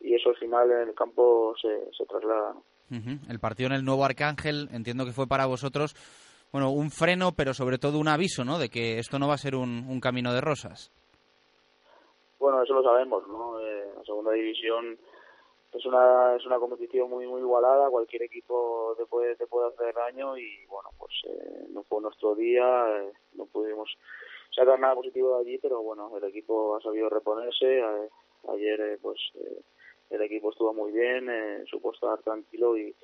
y 0.00 0.14
eso 0.14 0.30
al 0.30 0.36
final 0.36 0.70
en 0.70 0.88
el 0.88 0.94
campo 0.94 1.54
se, 1.60 1.90
se 1.96 2.06
traslada. 2.06 2.54
El 3.28 3.40
partido 3.40 3.68
en 3.68 3.74
el 3.74 3.84
Nuevo 3.84 4.04
Arcángel 4.04 4.68
entiendo 4.72 5.04
que 5.04 5.12
fue 5.12 5.26
para 5.26 5.46
vosotros, 5.46 5.94
bueno, 6.52 6.70
un 6.70 6.90
freno, 6.90 7.32
pero 7.32 7.52
sobre 7.52 7.78
todo 7.78 7.98
un 7.98 8.08
aviso, 8.08 8.44
¿no? 8.44 8.58
De 8.58 8.68
que 8.68 8.98
esto 8.98 9.18
no 9.18 9.26
va 9.26 9.34
a 9.34 9.38
ser 9.38 9.56
un, 9.56 9.86
un 9.88 10.00
camino 10.00 10.32
de 10.32 10.40
rosas. 10.40 10.92
Bueno, 12.38 12.62
eso 12.62 12.74
lo 12.74 12.82
sabemos, 12.82 13.26
¿no? 13.28 13.60
Eh, 13.60 13.92
la 13.96 14.04
segunda 14.04 14.32
división 14.32 14.98
es 15.72 15.84
una 15.84 16.36
es 16.36 16.46
una 16.46 16.58
competición 16.58 17.10
muy 17.10 17.26
muy 17.26 17.40
igualada 17.40 17.90
cualquier 17.90 18.22
equipo 18.22 18.94
te 18.96 19.04
puede 19.04 19.36
te 19.36 19.46
puede 19.46 19.68
hacer 19.68 19.94
daño 19.94 20.38
y 20.38 20.64
bueno 20.66 20.88
pues 20.96 21.12
eh, 21.28 21.66
no 21.70 21.82
fue 21.82 22.00
nuestro 22.00 22.34
día 22.34 22.62
eh, 23.02 23.12
no 23.34 23.44
pudimos 23.46 23.90
sacar 24.54 24.78
nada 24.78 24.94
positivo 24.94 25.34
de 25.34 25.40
allí 25.40 25.58
pero 25.58 25.82
bueno 25.82 26.16
el 26.16 26.24
equipo 26.24 26.76
ha 26.76 26.80
sabido 26.80 27.10
reponerse 27.10 27.82
ayer 28.48 28.98
pues 29.02 29.18
el 30.08 30.22
equipo 30.22 30.50
estuvo 30.50 30.72
muy 30.72 30.92
bien 30.92 31.66
supo 31.66 31.92
estar 31.92 32.22
tranquilo 32.22 32.78
y, 32.78 32.94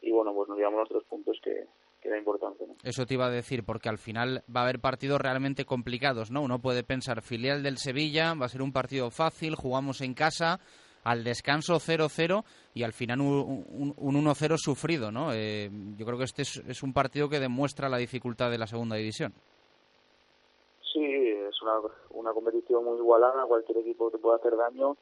y 0.00 0.10
bueno 0.10 0.32
pues 0.32 0.48
nos 0.48 0.56
llevamos 0.56 0.80
los 0.80 0.88
tres 0.88 1.04
puntos 1.04 1.38
que, 1.42 1.66
era 2.04 2.18
importante. 2.18 2.64
Eso 2.82 3.06
te 3.06 3.14
iba 3.14 3.26
a 3.26 3.30
decir, 3.30 3.64
porque 3.64 3.88
al 3.88 3.98
final 3.98 4.44
va 4.54 4.60
a 4.60 4.64
haber 4.64 4.80
partidos 4.80 5.20
realmente 5.20 5.64
complicados, 5.64 6.30
¿no? 6.30 6.42
Uno 6.42 6.60
puede 6.60 6.84
pensar, 6.84 7.22
filial 7.22 7.62
del 7.62 7.78
Sevilla, 7.78 8.34
va 8.34 8.46
a 8.46 8.50
ser 8.50 8.62
un 8.62 8.72
partido 8.72 9.10
fácil, 9.10 9.54
jugamos 9.54 10.00
en 10.00 10.14
casa, 10.14 10.60
al 11.04 11.22
descanso 11.22 11.74
0-0 11.74 12.44
y 12.74 12.82
al 12.82 12.92
final 12.92 13.20
un, 13.20 13.94
1-0 13.96 14.56
sufrido, 14.56 15.10
¿no? 15.10 15.32
Eh, 15.32 15.70
yo 15.96 16.06
creo 16.06 16.18
que 16.18 16.24
este 16.24 16.42
es, 16.42 16.82
un 16.82 16.92
partido 16.92 17.28
que 17.28 17.40
demuestra 17.40 17.88
la 17.88 17.98
dificultad 17.98 18.50
de 18.50 18.58
la 18.58 18.66
segunda 18.66 18.96
división. 18.96 19.32
Sí, 20.92 21.04
es 21.04 21.60
una, 21.62 21.74
una 22.10 22.32
competición 22.32 22.84
muy 22.84 22.98
igualada, 22.98 23.44
cualquier 23.46 23.78
equipo 23.78 24.10
te 24.10 24.18
puede 24.18 24.36
hacer 24.36 24.56
daño 24.56 24.96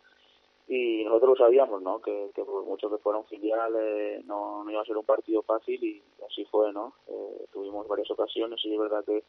y 0.69 1.05
nosotros 1.05 1.31
lo 1.39 1.45
sabíamos, 1.45 1.83
¿no? 1.83 2.01
Que, 2.01 2.31
que 2.35 2.45
por 2.45 2.65
mucho 2.65 2.91
que 2.91 2.99
fuera 2.99 3.19
un 3.19 3.27
filial 3.27 3.75
eh, 3.79 4.23
no, 4.25 4.65
no, 4.65 4.71
iba 4.71 4.81
a 4.81 4.85
ser 4.85 4.97
un 4.97 5.05
partido 5.05 5.43
fácil 5.43 5.83
y 5.83 6.03
así 6.25 6.45
fue, 6.47 6.73
¿no? 6.73 6.95
Eh, 7.09 7.47
tuvimos 7.53 7.87
varias 7.89 8.11
ocasiones 8.11 8.61
y 8.65 8.73
es 8.73 8.79
verdad 8.79 9.05
que, 9.05 9.25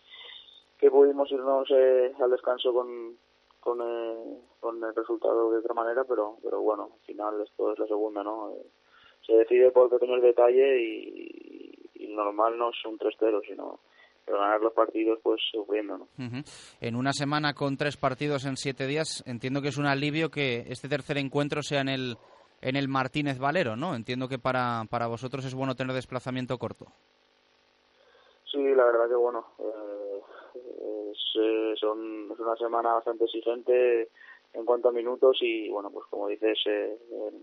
que 0.78 0.91
pudimos 0.91 1.32
irnos 1.32 1.67
eh, 1.72 2.13
al 2.19 2.32
descanso 2.32 2.74
con, 2.74 3.17
con, 3.60 3.80
con 4.60 4.84
el 4.84 4.96
resultado 4.96 5.52
de 5.52 5.60
otra 5.60 5.74
manera, 5.74 6.04
pero, 6.04 6.38
pero 6.43 6.62
bueno, 6.62 6.89
al 6.93 7.06
final 7.06 7.41
esto 7.41 7.74
es 7.74 7.80
la 7.80 7.88
segunda, 7.88 8.24
¿no? 8.24 8.54
se 9.26 9.34
decide 9.34 9.72
por 9.72 9.89
pequeños 9.89 10.22
detalles 10.22 10.80
y, 10.80 11.89
y, 11.96 12.08
normal 12.10 12.58
no 12.58 12.69
es 12.69 12.86
un 12.86 12.98
3-0, 13.00 13.41
sino 13.48 13.80
pero 14.26 14.40
ganar 14.40 14.62
los 14.62 14.74
partidos 14.74 15.20
pues 15.22 15.42
sufriendo. 15.52 15.98
¿no? 15.98 16.08
En 16.80 16.96
una 16.96 17.14
semana 17.14 17.54
con 17.54 17.78
tres 17.78 17.98
partidos 17.98 18.46
en 18.46 18.58
siete 18.58 18.88
días, 18.88 19.24
entiendo 19.26 19.62
que 19.62 19.70
es 19.70 19.78
un 19.78 19.86
alivio 19.86 20.30
que 20.30 20.66
este 20.68 20.88
tercer 20.88 21.18
encuentro 21.18 21.62
sea 21.62 21.82
en 21.82 21.90
el, 21.90 22.18
en 22.62 22.76
el 22.76 22.88
Martínez 22.88 23.40
Valero, 23.40 23.76
¿no? 23.76 23.96
Entiendo 23.96 24.28
que 24.28 24.40
para, 24.40 24.84
para 24.90 25.08
vosotros 25.08 25.46
es 25.46 25.54
bueno 25.54 25.76
tener 25.76 25.94
desplazamiento 25.94 26.58
corto. 26.58 26.88
Sí, 28.52 28.64
la 28.76 28.86
verdad 28.86 29.08
que 29.10 29.16
bueno, 29.16 29.46
eh, 29.60 30.22
es, 31.12 31.42
eh, 31.42 31.74
son, 31.80 32.32
es 32.32 32.40
una 32.40 32.56
semana 32.56 32.94
bastante 32.94 33.26
exigente 33.26 34.10
en 34.54 34.66
cuanto 34.66 34.90
a 34.90 34.92
minutos 34.92 35.38
y 35.42 35.70
bueno, 35.70 35.90
pues 35.90 36.06
como 36.10 36.28
dices, 36.28 36.60
eh, 36.68 36.98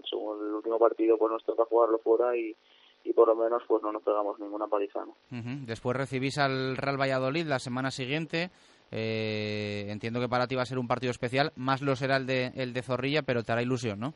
según 0.09 0.47
el 0.47 0.55
último 0.55 0.79
partido 0.79 1.19
pues 1.19 1.33
nos 1.33 1.45
toca 1.45 1.65
jugarlo 1.65 1.99
fuera 1.99 2.37
y, 2.37 2.57
y 3.05 3.13
por 3.13 3.29
lo 3.29 3.35
menos 3.35 3.63
pues 3.67 3.83
no 3.83 3.93
nos 3.93 4.03
pegamos 4.03 4.39
ninguna 4.39 4.67
paliza. 4.67 5.01
Después 5.31 5.97
recibís 5.97 6.39
al 6.39 6.77
Real 6.77 7.01
Valladolid 7.01 7.47
la 7.47 7.59
semana 7.59 7.91
siguiente. 7.91 8.51
Eh, 8.93 9.87
entiendo 9.89 10.21
que 10.21 10.29
para 10.29 10.47
ti 10.47 10.57
va 10.57 10.63
a 10.63 10.67
ser 10.67 10.79
un 10.79 10.89
partido 10.89 11.11
especial, 11.13 11.53
más 11.57 11.81
lo 11.81 11.95
será 11.95 12.17
el 12.17 12.27
de, 12.27 12.51
el 12.57 12.73
de 12.73 12.83
Zorrilla, 12.83 13.23
pero 13.23 13.45
te 13.45 13.53
hará 13.53 13.63
ilusión, 13.63 14.01
¿no? 14.01 14.15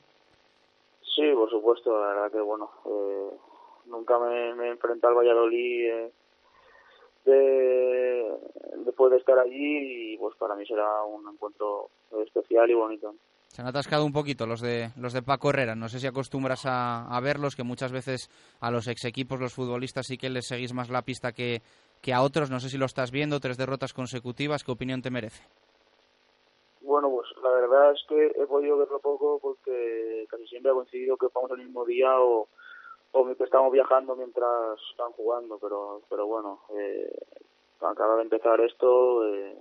Sí, 1.15 1.23
por 1.33 1.49
supuesto, 1.49 1.97
la 2.01 2.09
verdad 2.09 2.33
que 2.33 2.41
bueno, 2.41 2.71
eh, 2.85 3.31
nunca 3.87 4.19
me, 4.19 4.55
me 4.57 4.67
he 4.67 4.71
enfrentado 4.71 5.13
al 5.13 5.19
Valladolid 5.19 5.87
eh, 5.87 6.13
de, 7.25 8.27
después 8.85 9.13
de 9.13 9.19
estar 9.19 9.39
allí 9.39 10.15
y 10.15 10.19
pues 10.19 10.35
para 10.37 10.57
mí 10.57 10.67
será 10.67 11.05
un 11.05 11.29
encuentro 11.33 11.91
especial 12.25 12.69
y 12.69 12.75
bonito. 12.75 13.15
Se 13.55 13.63
han 13.63 13.69
atascado 13.69 14.05
un 14.05 14.13
poquito 14.13 14.47
los 14.47 14.61
de 14.61 14.91
los 14.97 15.13
de 15.13 15.23
Paco 15.23 15.51
Herrera. 15.51 15.77
No 15.77 15.89
sé 15.89 16.01
si 16.01 16.09
acostumbras 16.09 16.63
a, 16.67 17.21
verlos, 17.23 17.55
que 17.55 17.63
muchas 17.63 17.93
veces 17.93 18.29
a 18.61 18.73
los 18.73 18.89
ex 18.89 19.05
equipos, 19.05 19.39
los 19.39 19.55
futbolistas, 19.55 20.09
sí 20.09 20.19
que 20.19 20.29
les 20.29 20.49
seguís 20.49 20.75
más 20.75 20.91
la 20.91 21.03
pista 21.03 21.31
que, 21.31 21.63
que 22.03 22.13
a 22.13 22.23
otros. 22.23 22.51
No 22.51 22.59
sé 22.59 22.69
si 22.69 22.79
lo 22.79 22.87
estás 22.87 23.13
viendo, 23.13 23.39
tres 23.39 23.57
derrotas 23.57 23.93
consecutivas. 23.93 24.65
¿Qué 24.65 24.73
opinión 24.73 25.03
te 25.03 25.13
merece? 25.13 25.45
Bueno, 26.81 27.09
pues 27.11 27.29
la 27.45 27.51
verdad 27.51 27.93
es 27.93 28.05
que 28.09 28.43
he 28.43 28.47
podido 28.49 28.77
verlo 28.77 28.99
poco 28.99 29.39
porque 29.41 30.27
casi 30.29 30.49
siempre 30.49 30.73
ha 30.73 30.75
coincidido 30.75 31.17
que 31.17 31.29
vamos 31.33 31.53
el 31.53 31.59
mismo 31.59 31.85
día 31.85 32.11
o, 32.19 32.49
o 33.13 33.37
que 33.37 33.45
estamos 33.45 33.71
viajando 33.71 34.17
mientras 34.17 34.81
están 34.91 35.13
jugando. 35.13 35.61
Pero, 35.61 36.03
pero 36.11 36.27
bueno, 36.27 36.59
eh, 36.77 37.19
acaba 37.81 38.17
de 38.17 38.23
empezar 38.23 38.61
esto. 38.63 39.25
Eh, 39.29 39.57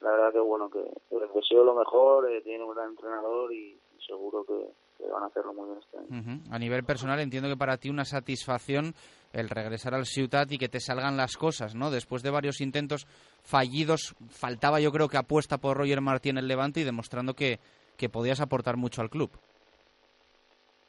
la 0.00 0.10
verdad 0.10 0.32
que 0.32 0.40
bueno, 0.40 0.70
que 0.70 0.80
les 0.80 1.34
deseo 1.34 1.64
lo 1.64 1.74
mejor, 1.74 2.30
eh, 2.30 2.40
tiene 2.42 2.64
un 2.64 2.74
gran 2.74 2.90
entrenador 2.90 3.52
y, 3.52 3.78
seguro 4.06 4.44
que, 4.44 5.06
van 5.10 5.22
a 5.22 5.26
hacerlo 5.26 5.52
muy 5.52 5.66
bien 5.66 5.78
este 5.78 5.98
año. 5.98 6.42
A 6.50 6.58
nivel 6.58 6.84
personal 6.84 7.20
entiendo 7.20 7.48
que 7.48 7.56
para 7.56 7.76
ti 7.76 7.90
una 7.90 8.04
satisfacción 8.04 8.94
el 9.32 9.50
regresar 9.50 9.94
al 9.94 10.06
Ciutat 10.06 10.50
y 10.52 10.58
que 10.58 10.68
te 10.68 10.80
salgan 10.80 11.16
las 11.16 11.36
cosas, 11.36 11.74
¿no? 11.74 11.90
Después 11.90 12.22
de 12.22 12.30
varios 12.30 12.60
intentos 12.60 13.06
fallidos, 13.42 14.14
faltaba 14.30 14.80
yo 14.80 14.90
creo 14.92 15.08
que 15.08 15.18
apuesta 15.18 15.58
por 15.58 15.76
Roger 15.76 16.00
Martí 16.00 16.30
en 16.30 16.38
el 16.38 16.48
Levante 16.48 16.80
y 16.80 16.84
demostrando 16.84 17.34
que, 17.34 17.58
que 17.96 18.08
podías 18.08 18.40
aportar 18.40 18.76
mucho 18.76 19.02
al 19.02 19.10
club. 19.10 19.30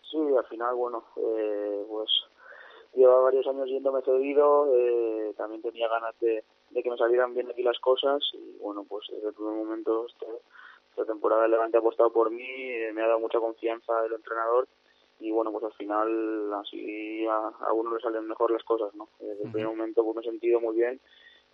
Sí, 0.10 0.18
al 0.38 0.46
final, 0.46 0.76
bueno, 0.76 1.04
eh, 1.18 1.86
pues 1.90 2.10
lleva 2.98 3.22
varios 3.22 3.48
años 3.48 3.70
yéndome 3.70 4.02
cedido, 4.02 4.68
eh, 4.76 5.34
también 5.38 5.62
tenía 5.62 5.88
ganas 5.88 6.20
de, 6.20 6.44
de 6.72 6.84
que 6.84 6.90
me 6.90 6.98
salieran 6.98 7.34
bien 7.34 7.50
aquí 7.50 7.64
las 7.64 7.80
cosas 7.80 8.22
y 8.34 8.58
bueno, 8.60 8.84
pues 8.88 9.06
desde 9.12 9.30
el 9.30 9.34
primer 9.34 9.54
momento 9.54 10.08
esta 10.08 11.06
temporada 11.06 11.46
el 11.46 11.52
Levante 11.52 11.78
ha 11.78 11.80
apostado 11.80 12.12
por 12.12 12.32
mí, 12.32 12.44
eh, 12.44 12.92
me 12.94 13.04
ha 13.04 13.08
dado 13.08 13.20
mucha 13.20 13.40
confianza 13.40 13.94
el 14.06 14.14
entrenador 14.14 14.68
y 15.20 15.32
bueno, 15.32 15.52
pues 15.52 15.64
al 15.64 15.74
final 15.74 16.54
así 16.56 17.26
a, 17.28 17.48
a 17.68 17.74
uno 17.74 17.96
le 17.96 18.02
salen 18.02 18.28
mejor 18.28 18.52
las 18.52 18.64
cosas, 18.64 18.94
¿no? 18.96 19.08
Desde 19.20 19.44
el 19.44 19.52
primer 19.52 19.70
momento 19.70 20.04
pues 20.04 20.16
me 20.16 20.22
he 20.22 20.26
sentido 20.26 20.60
muy 20.60 20.76
bien 20.76 21.00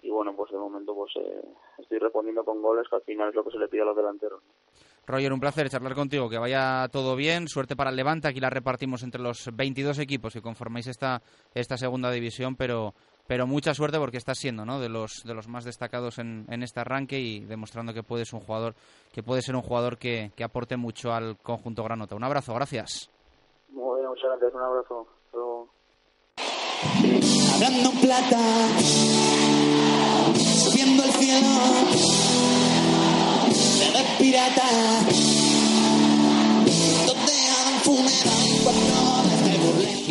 y 0.01 0.09
bueno, 0.09 0.35
pues 0.35 0.51
de 0.51 0.57
momento 0.57 0.95
pues 0.95 1.13
eh, 1.17 1.41
estoy 1.77 1.99
respondiendo 1.99 2.43
con 2.43 2.61
goles 2.61 2.87
que 2.89 2.95
al 2.95 3.03
final 3.03 3.29
es 3.29 3.35
lo 3.35 3.43
que 3.43 3.51
se 3.51 3.59
le 3.59 3.67
pide 3.67 3.81
a 3.81 3.85
los 3.85 3.95
delanteros. 3.95 4.41
Roger, 5.05 5.33
un 5.33 5.39
placer 5.39 5.69
charlar 5.69 5.95
contigo, 5.95 6.29
que 6.29 6.37
vaya 6.37 6.87
todo 6.91 7.15
bien, 7.15 7.47
suerte 7.47 7.75
para 7.75 7.89
el 7.89 7.95
Levante, 7.95 8.27
aquí 8.27 8.39
la 8.39 8.49
repartimos 8.49 9.03
entre 9.03 9.21
los 9.21 9.49
22 9.53 9.99
equipos 9.99 10.33
que 10.33 10.41
conformáis 10.41 10.87
esta, 10.87 11.21
esta 11.53 11.77
segunda 11.77 12.11
división, 12.11 12.55
pero 12.55 12.93
pero 13.25 13.47
mucha 13.47 13.73
suerte 13.73 13.97
porque 13.97 14.17
estás 14.17 14.37
siendo 14.37 14.65
¿no? 14.65 14.79
de 14.79 14.89
los 14.89 15.23
de 15.23 15.33
los 15.33 15.47
más 15.47 15.63
destacados 15.63 16.19
en, 16.19 16.45
en 16.49 16.61
este 16.61 16.81
arranque 16.81 17.19
y 17.19 17.39
demostrando 17.45 17.93
que 17.93 18.03
puedes 18.03 18.33
un 18.33 18.41
jugador 18.41 18.75
que 19.13 19.23
puede 19.23 19.41
ser 19.41 19.55
un 19.55 19.61
jugador 19.61 19.97
que, 19.97 20.31
que 20.35 20.43
aporte 20.43 20.75
mucho 20.77 21.13
al 21.13 21.37
conjunto 21.37 21.83
Granota. 21.83 22.15
Un 22.15 22.23
abrazo, 22.23 22.53
gracias. 22.53 23.09
Muy 23.69 23.99
bien, 23.99 24.09
muchas 24.09 24.25
gracias, 24.29 24.53
un 24.53 24.61
abrazo. 24.61 25.07
Hablando 27.55 27.91
plata, 28.01 28.39
subiendo 30.33 31.03
el 31.03 31.11
cielo, 31.11 31.47
pirata, 34.17 34.63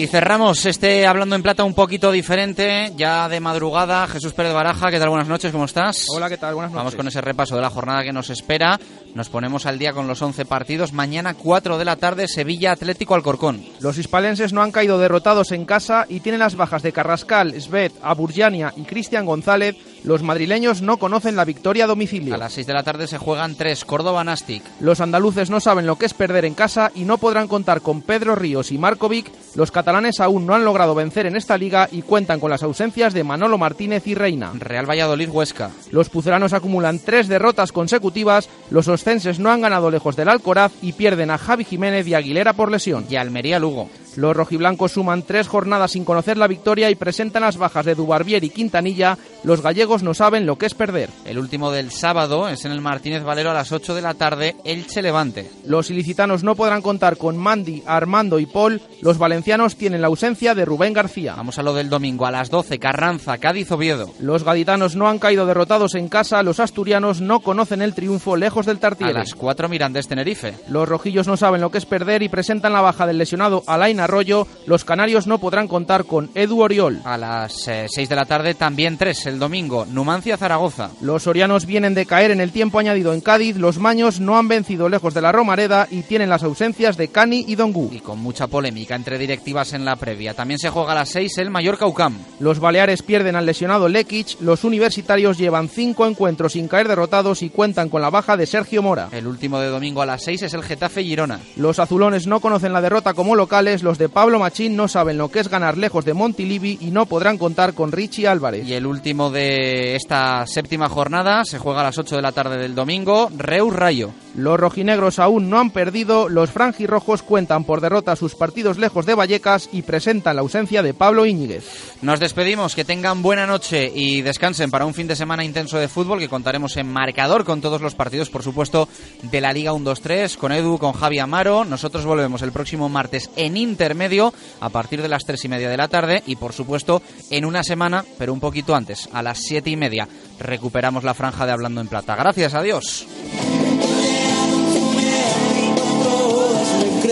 y 0.03 0.07
cerramos 0.09 0.67
este 0.67 1.07
Hablando 1.07 1.37
en 1.37 1.43
Plata 1.43 1.65
un 1.65 1.75
poquito 1.75 2.11
diferente, 2.11 2.93
ya 2.97 3.29
de 3.29 3.39
madrugada. 3.39 4.09
Jesús 4.09 4.33
Pérez 4.33 4.53
Baraja, 4.53 4.91
¿qué 4.91 4.99
tal? 4.99 5.11
Buenas 5.11 5.29
noches, 5.29 5.53
¿cómo 5.53 5.67
estás? 5.67 6.07
Hola, 6.09 6.29
¿qué 6.29 6.39
tal? 6.39 6.55
Buenas 6.55 6.73
noches. 6.73 6.85
Vamos 6.85 6.95
con 6.97 7.07
ese 7.07 7.21
repaso 7.21 7.55
de 7.55 7.63
la 7.63 7.71
jornada 7.71 8.03
que 8.03 8.13
nos 8.13 8.29
espera. 8.31 8.81
Nos 9.15 9.29
ponemos 9.29 9.65
al 9.65 9.79
día 9.79 9.93
con 9.93 10.09
los 10.09 10.21
11 10.21 10.45
partidos. 10.47 10.93
Mañana, 10.93 11.35
4 11.35 11.79
de 11.79 11.85
la 11.85 11.97
tarde, 11.97 12.27
Sevilla 12.27 12.73
Atlético 12.73 13.15
Alcorcón. 13.15 13.65
Los 13.81 13.99
hispalenses 13.99 14.53
no 14.53 14.63
han 14.63 14.73
caído 14.73 14.99
derrotados 14.99 15.53
en 15.53 15.67
casa 15.67 16.07
y 16.09 16.21
tienen 16.21 16.41
las 16.41 16.57
bajas 16.57 16.83
de 16.83 16.93
Carrascal, 16.93 17.61
Svet, 17.61 17.93
Aburjania 18.03 18.73
y 18.77 18.83
Cristian 18.83 19.27
González 19.27 19.77
Los 20.05 20.23
madrileños 20.23 20.83
no 20.83 20.97
conocen 20.97 21.37
la 21.37 21.45
victoria 21.45 21.85
a 21.85 21.87
domicilio. 21.87 22.35
A 22.35 22.39
las 22.39 22.55
6 22.55 22.67
de 22.67 22.73
la 22.75 22.83
tarde 22.83 23.07
se 23.07 23.19
juegan 23.19 23.55
tres 23.55 23.85
Córdoba-Nastic. 23.85 24.63
Los 24.81 25.01
andaluces 25.01 25.49
no 25.49 25.61
saben 25.61 25.87
lo 25.87 25.97
que 25.97 26.07
es 26.07 26.15
perder 26.15 26.45
en 26.45 26.55
casa 26.55 26.91
y 26.95 27.05
no 27.05 27.19
podrán 27.19 27.47
contar 27.49 27.81
con 27.83 28.03
Pedro 28.03 28.35
Ríos 28.35 28.73
y 28.73 28.79
Markovic. 28.79 29.31
Los 29.55 29.71
catalanes 29.71 30.21
aún 30.21 30.47
no 30.47 30.55
han 30.55 30.65
logrado 30.65 30.95
vencer 30.95 31.27
en 31.27 31.37
esta 31.37 31.57
liga 31.57 31.89
y 31.93 32.03
cuentan 32.03 32.41
con 32.41 32.51
las 32.51 32.63
ausencias 32.63 33.15
de 33.15 33.23
Manolo 33.23 33.59
Martínez 33.59 34.07
y 34.07 34.15
Reina. 34.15 34.53
Real 34.55 34.89
Valladolid-Huesca. 34.89 35.71
Los 35.91 36.09
pucelanos 36.09 36.53
acumulan 36.53 36.99
tres 36.99 37.29
derrotas 37.29 37.71
consecutivas. 37.71 38.49
Los 38.71 38.89
oscenses 38.89 39.39
no 39.39 39.51
han 39.51 39.61
ganado 39.61 39.91
lejos 39.91 40.17
del 40.17 40.29
Alcoraz 40.29 40.73
y 40.83 40.93
pierden 40.93 41.31
a 41.31 41.39
Javi 41.39 41.65
Jiménez 41.65 42.07
y 42.09 42.15
Aguilera 42.15 42.55
por 42.55 42.71
lesión. 42.71 43.07
Y 43.09 43.17
Almería-Lugo. 43.17 43.89
Los 44.17 44.37
rojiblancos 44.37 44.93
suman 44.93 45.23
tres 45.23 45.49
jornadas 45.49 45.93
sin 45.93 46.05
conocer 46.05 46.37
la 46.37 46.47
victoria 46.47 46.91
y 46.91 46.95
presentan 46.95 47.43
las 47.43 47.57
bajas 47.57 47.87
de 47.87 47.95
Dubarbier 47.95 48.45
y 48.45 48.51
Quintanilla. 48.51 49.17
Los 49.45 49.63
gallegos 49.63 50.03
no 50.03 50.15
saben 50.15 50.47
lo 50.47 50.57
que 50.57 50.67
es 50.67 50.75
perder. 50.75 51.11
El 51.25 51.39
último 51.39 51.71
del 51.71 51.91
sábado 51.91 52.49
es 52.49 52.65
en 52.65 52.73
el 52.73 52.81
Martínez 52.81 53.23
Valero 53.23 53.51
a 53.51 53.55
las 53.55 53.73
8 53.73 53.95
de 53.95 54.03
la 54.03 54.15
tarde, 54.15 54.57
Elche 54.65 55.03
Levante. 55.03 55.51
Los 55.65 55.91
ilicitanos 55.91 56.45
no 56.45 56.55
podrán 56.55 56.83
contar 56.83 57.17
con 57.17 57.37
Mandy, 57.37 57.83
Armando 57.87 58.39
y 58.39 58.47
Paul. 58.47 58.81
Los 59.01 59.19
valencianos 59.19 59.77
tienen 59.77 60.03
la 60.03 60.09
ausencia 60.09 60.55
de 60.55 60.65
Rubén 60.65 60.93
García. 60.93 61.35
Vamos 61.35 61.59
a 61.59 61.63
lo 61.63 61.73
del 61.73 61.89
domingo, 61.89 62.27
a 62.27 62.31
las 62.31 62.51
12, 62.51 62.79
Carranza, 62.79 63.39
Cádiz, 63.39 63.71
Oviedo. 63.73 64.13
Los 64.21 64.45
gaditanos 64.45 64.95
no 64.95 65.09
han 65.09 65.19
caído 65.19 65.47
derrotados 65.47 65.95
en 65.95 66.09
casa. 66.09 66.43
Los 66.43 66.61
asturianos 66.61 67.21
no 67.21 67.41
conocen 67.41 67.83
el 67.83 67.95
triunfo 67.95 68.37
lejos 68.37 68.67
del 68.67 68.79
Tartiere. 68.79 69.13
A 69.13 69.19
las 69.21 69.35
4, 69.35 69.69
Mirandés, 69.69 70.09
Tenerife. 70.09 70.55
Los 70.69 70.89
rojillos 70.89 71.27
no 71.27 71.37
saben 71.37 71.61
lo 71.61 71.71
que 71.71 71.79
es 71.79 71.87
perder 71.87 72.23
y 72.23 72.29
presentan 72.29 72.73
la 72.73 72.81
baja 72.81 73.07
del 73.07 73.19
lesionado 73.19 73.63
Alain 73.67 74.02
Arroyo. 74.03 74.47
Los 74.67 74.85
canarios 74.85 75.27
no 75.27 75.39
podrán 75.39 75.69
contar 75.69 76.05
con 76.05 76.31
Edu 76.35 76.61
Oriol. 76.61 77.01
A 77.05 77.17
las 77.17 77.53
6 77.65 78.09
de 78.09 78.17
la 78.17 78.25
tarde, 78.25 78.55
también 78.55 78.99
3, 78.99 79.27
el 79.27 79.39
domingo, 79.39 79.87
Numancia, 79.87 80.37
Zaragoza. 80.37 80.91
Los 81.01 81.23
sorianos 81.23 81.67
vienen 81.67 81.95
de 81.95 82.07
caer 82.07 82.31
en 82.31 82.41
el 82.41 82.53
tiempo 82.53 82.79
añadido 82.79 83.15
en 83.15 83.21
Cádiz. 83.21 83.57
Los 83.57 83.79
maños 83.79 84.21
no 84.21 84.37
han 84.37 84.49
vencido 84.49 84.89
lejos 84.89 85.15
de 85.15 85.23
la 85.23 85.33
Romareda 85.33 85.89
y 85.91 86.03
tienen 86.03 86.29
las 86.31 86.43
ausencias 86.43 86.97
de 86.97 87.09
Cani 87.09 87.45
y 87.49 87.55
Dongu. 87.55 87.89
Y 87.93 88.01
con 88.01 88.19
mucha 88.19 88.47
polémica 88.47 88.95
entre 88.95 89.19
directivas 89.19 89.73
en 89.73 89.85
la 89.85 89.97
previa. 89.97 90.35
También 90.35 90.59
se 90.59 90.71
juega 90.71 90.93
a 90.93 90.97
las 90.97 91.09
6 91.11 91.39
el 91.39 91.51
Mallorca 91.51 91.87
UCAM. 91.87 92.19
Los 92.41 92.59
baleares 92.59 93.03
pierden 93.03 93.37
al 93.37 93.47
lesionado 93.47 93.89
Lekic. 93.89 94.41
Los 94.41 94.65
universitarios 94.65 95.39
llevan 95.39 95.69
cinco 95.69 96.07
encuentros 96.07 96.53
sin 96.53 96.69
caer 96.69 96.89
derrotados 96.89 97.43
y 97.43 97.51
cuentan 97.51 97.89
con 97.89 98.03
la 98.03 98.11
baja 98.11 98.37
de 98.37 98.47
Sergio 98.47 98.83
Mora. 98.83 99.09
El 99.13 99.27
último 99.27 99.61
de 99.61 99.69
domingo 99.69 100.03
a 100.03 100.07
las 100.07 100.23
6 100.25 100.43
es 100.43 100.55
el 100.55 100.63
Getafe 100.63 101.03
Girona. 101.05 101.41
Los 101.57 101.79
azulones 101.79 102.27
no 102.27 102.41
conocen 102.41 102.73
la 102.73 102.81
derrota 102.81 103.15
como 103.15 103.37
locales. 103.37 103.83
Los 103.93 103.99
de 103.99 104.09
Pablo 104.09 104.39
Machín 104.39 104.75
no 104.75 104.89
saben 104.89 105.19
lo 105.19 105.31
que 105.31 105.41
es 105.41 105.49
ganar 105.49 105.77
lejos 105.77 106.07
de 106.07 106.15
Montilivi 106.15 106.79
y 106.81 106.91
no 106.93 107.05
podrán 107.05 107.37
contar 107.37 107.75
con 107.75 107.93
Richie 107.93 108.27
Álvarez. 108.27 108.67
Y 108.67 108.73
el 108.73 108.87
último 108.87 109.29
de 109.31 109.97
esta 109.97 110.47
séptima 110.47 110.89
jornada 110.89 111.45
se 111.45 111.59
juega 111.59 111.83
a 111.83 111.85
las 111.85 111.99
8 111.99 112.17
de 112.17 112.23
la 112.23 112.33
tarde 112.33 112.57
del 112.57 112.75
domingo, 112.75 113.29
Reus 113.37 113.77
Rayo. 113.77 114.15
Los 114.35 114.59
rojinegros 114.59 115.19
aún 115.19 115.51
no 115.51 115.59
han 115.59 115.71
perdido, 115.71 116.29
los 116.29 116.51
franjirrojos 116.51 117.23
cuentan 117.23 117.65
por 117.65 117.81
derrota 117.81 118.17
sus 118.17 118.35
partidos 118.35 118.79
lejos 118.79 119.05
de 119.05 119.15
Vallecas 119.15 119.69
y 119.73 119.83
presentan 119.83 120.37
la 120.37 120.43
ausencia 120.43 120.83
de 120.83 120.95
Pablo 120.95 121.27
Íñiguez. 121.27 121.93
Nos 122.01 122.19
despedimos, 122.19 122.75
que 122.75 122.85
tengan 122.85 123.23
buena 123.23 123.47
noche 123.47 123.93
y 123.95 124.23
descansen 124.23 124.71
para 124.71 124.87
un 124.87 124.95
fin 124.95 125.07
de 125.07 125.17
semana 125.17 125.45
intenso 125.45 125.79
de 125.79 125.89
fútbol 125.89 126.19
que 126.19 126.29
contaremos 126.29 126.77
en 126.79 126.91
marcador 126.91 127.45
con 127.45 127.61
todos 127.61 127.83
los 127.83 127.95
partidos, 127.95 128.31
por 128.31 128.43
supuesto, 128.43 128.89
de 129.23 129.41
la 129.41 129.53
Liga 129.53 129.73
1-2-3, 129.73 130.37
con 130.37 130.53
Edu, 130.53 130.79
con 130.79 130.93
Javi 130.93 131.19
Amaro. 131.19 131.65
Nosotros 131.65 132.07
volvemos 132.07 132.41
el 132.43 132.53
próximo 132.53 132.89
martes 132.89 133.31
en 133.37 133.57
intermedio 133.57 134.33
a 134.61 134.71
partir 134.71 135.03
de 135.03 135.09
las 135.09 135.25
3 135.25 135.45
y 135.45 135.49
media 135.49 135.69
de 135.69 135.77
la 135.77 135.89
tarde 135.89 136.23
y, 136.27 136.37
por 136.37 136.53
supuesto, 136.53 137.03
en 137.31 137.45
una 137.45 137.63
semana, 137.63 138.05
pero 138.19 138.33
un 138.33 138.41
poquito 138.41 138.75
antes, 138.75 139.09
a 139.13 139.23
las 139.23 139.41
7 139.41 139.69
y 139.69 139.77
media, 139.77 140.09
recuperamos 140.39 141.05
la 141.05 141.15
franja 141.15 141.45
de 141.45 141.53
Hablando 141.53 141.81
en 141.81 141.89
Plata. 141.89 142.17
Gracias, 142.17 142.55
adiós. 142.55 143.07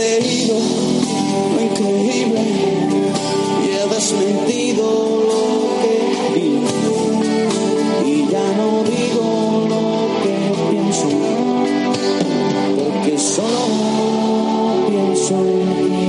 Creído 0.00 0.58
lo 1.54 1.60
increíble 1.60 2.40
y 3.62 3.68
he 3.68 3.84
desmentido 3.94 4.86
lo 5.30 5.42
que 5.82 5.94
digo 6.40 6.78
y 8.06 8.26
ya 8.30 8.46
no 8.56 8.68
digo 8.84 9.26
lo 9.68 9.82
que 10.22 10.36
pienso 10.70 11.08
porque 12.76 13.18
solo 13.18 13.62
pienso 14.88 15.34
en 15.34 15.68
ti. 15.76 16.00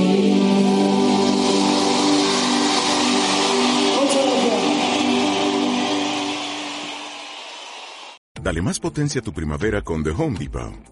Dale 8.42 8.60
más 8.62 8.80
potencia 8.80 9.20
a 9.20 9.24
tu 9.24 9.32
primavera 9.32 9.82
con 9.82 10.02
The 10.02 10.10
Home 10.10 10.38
Depot. 10.38 10.91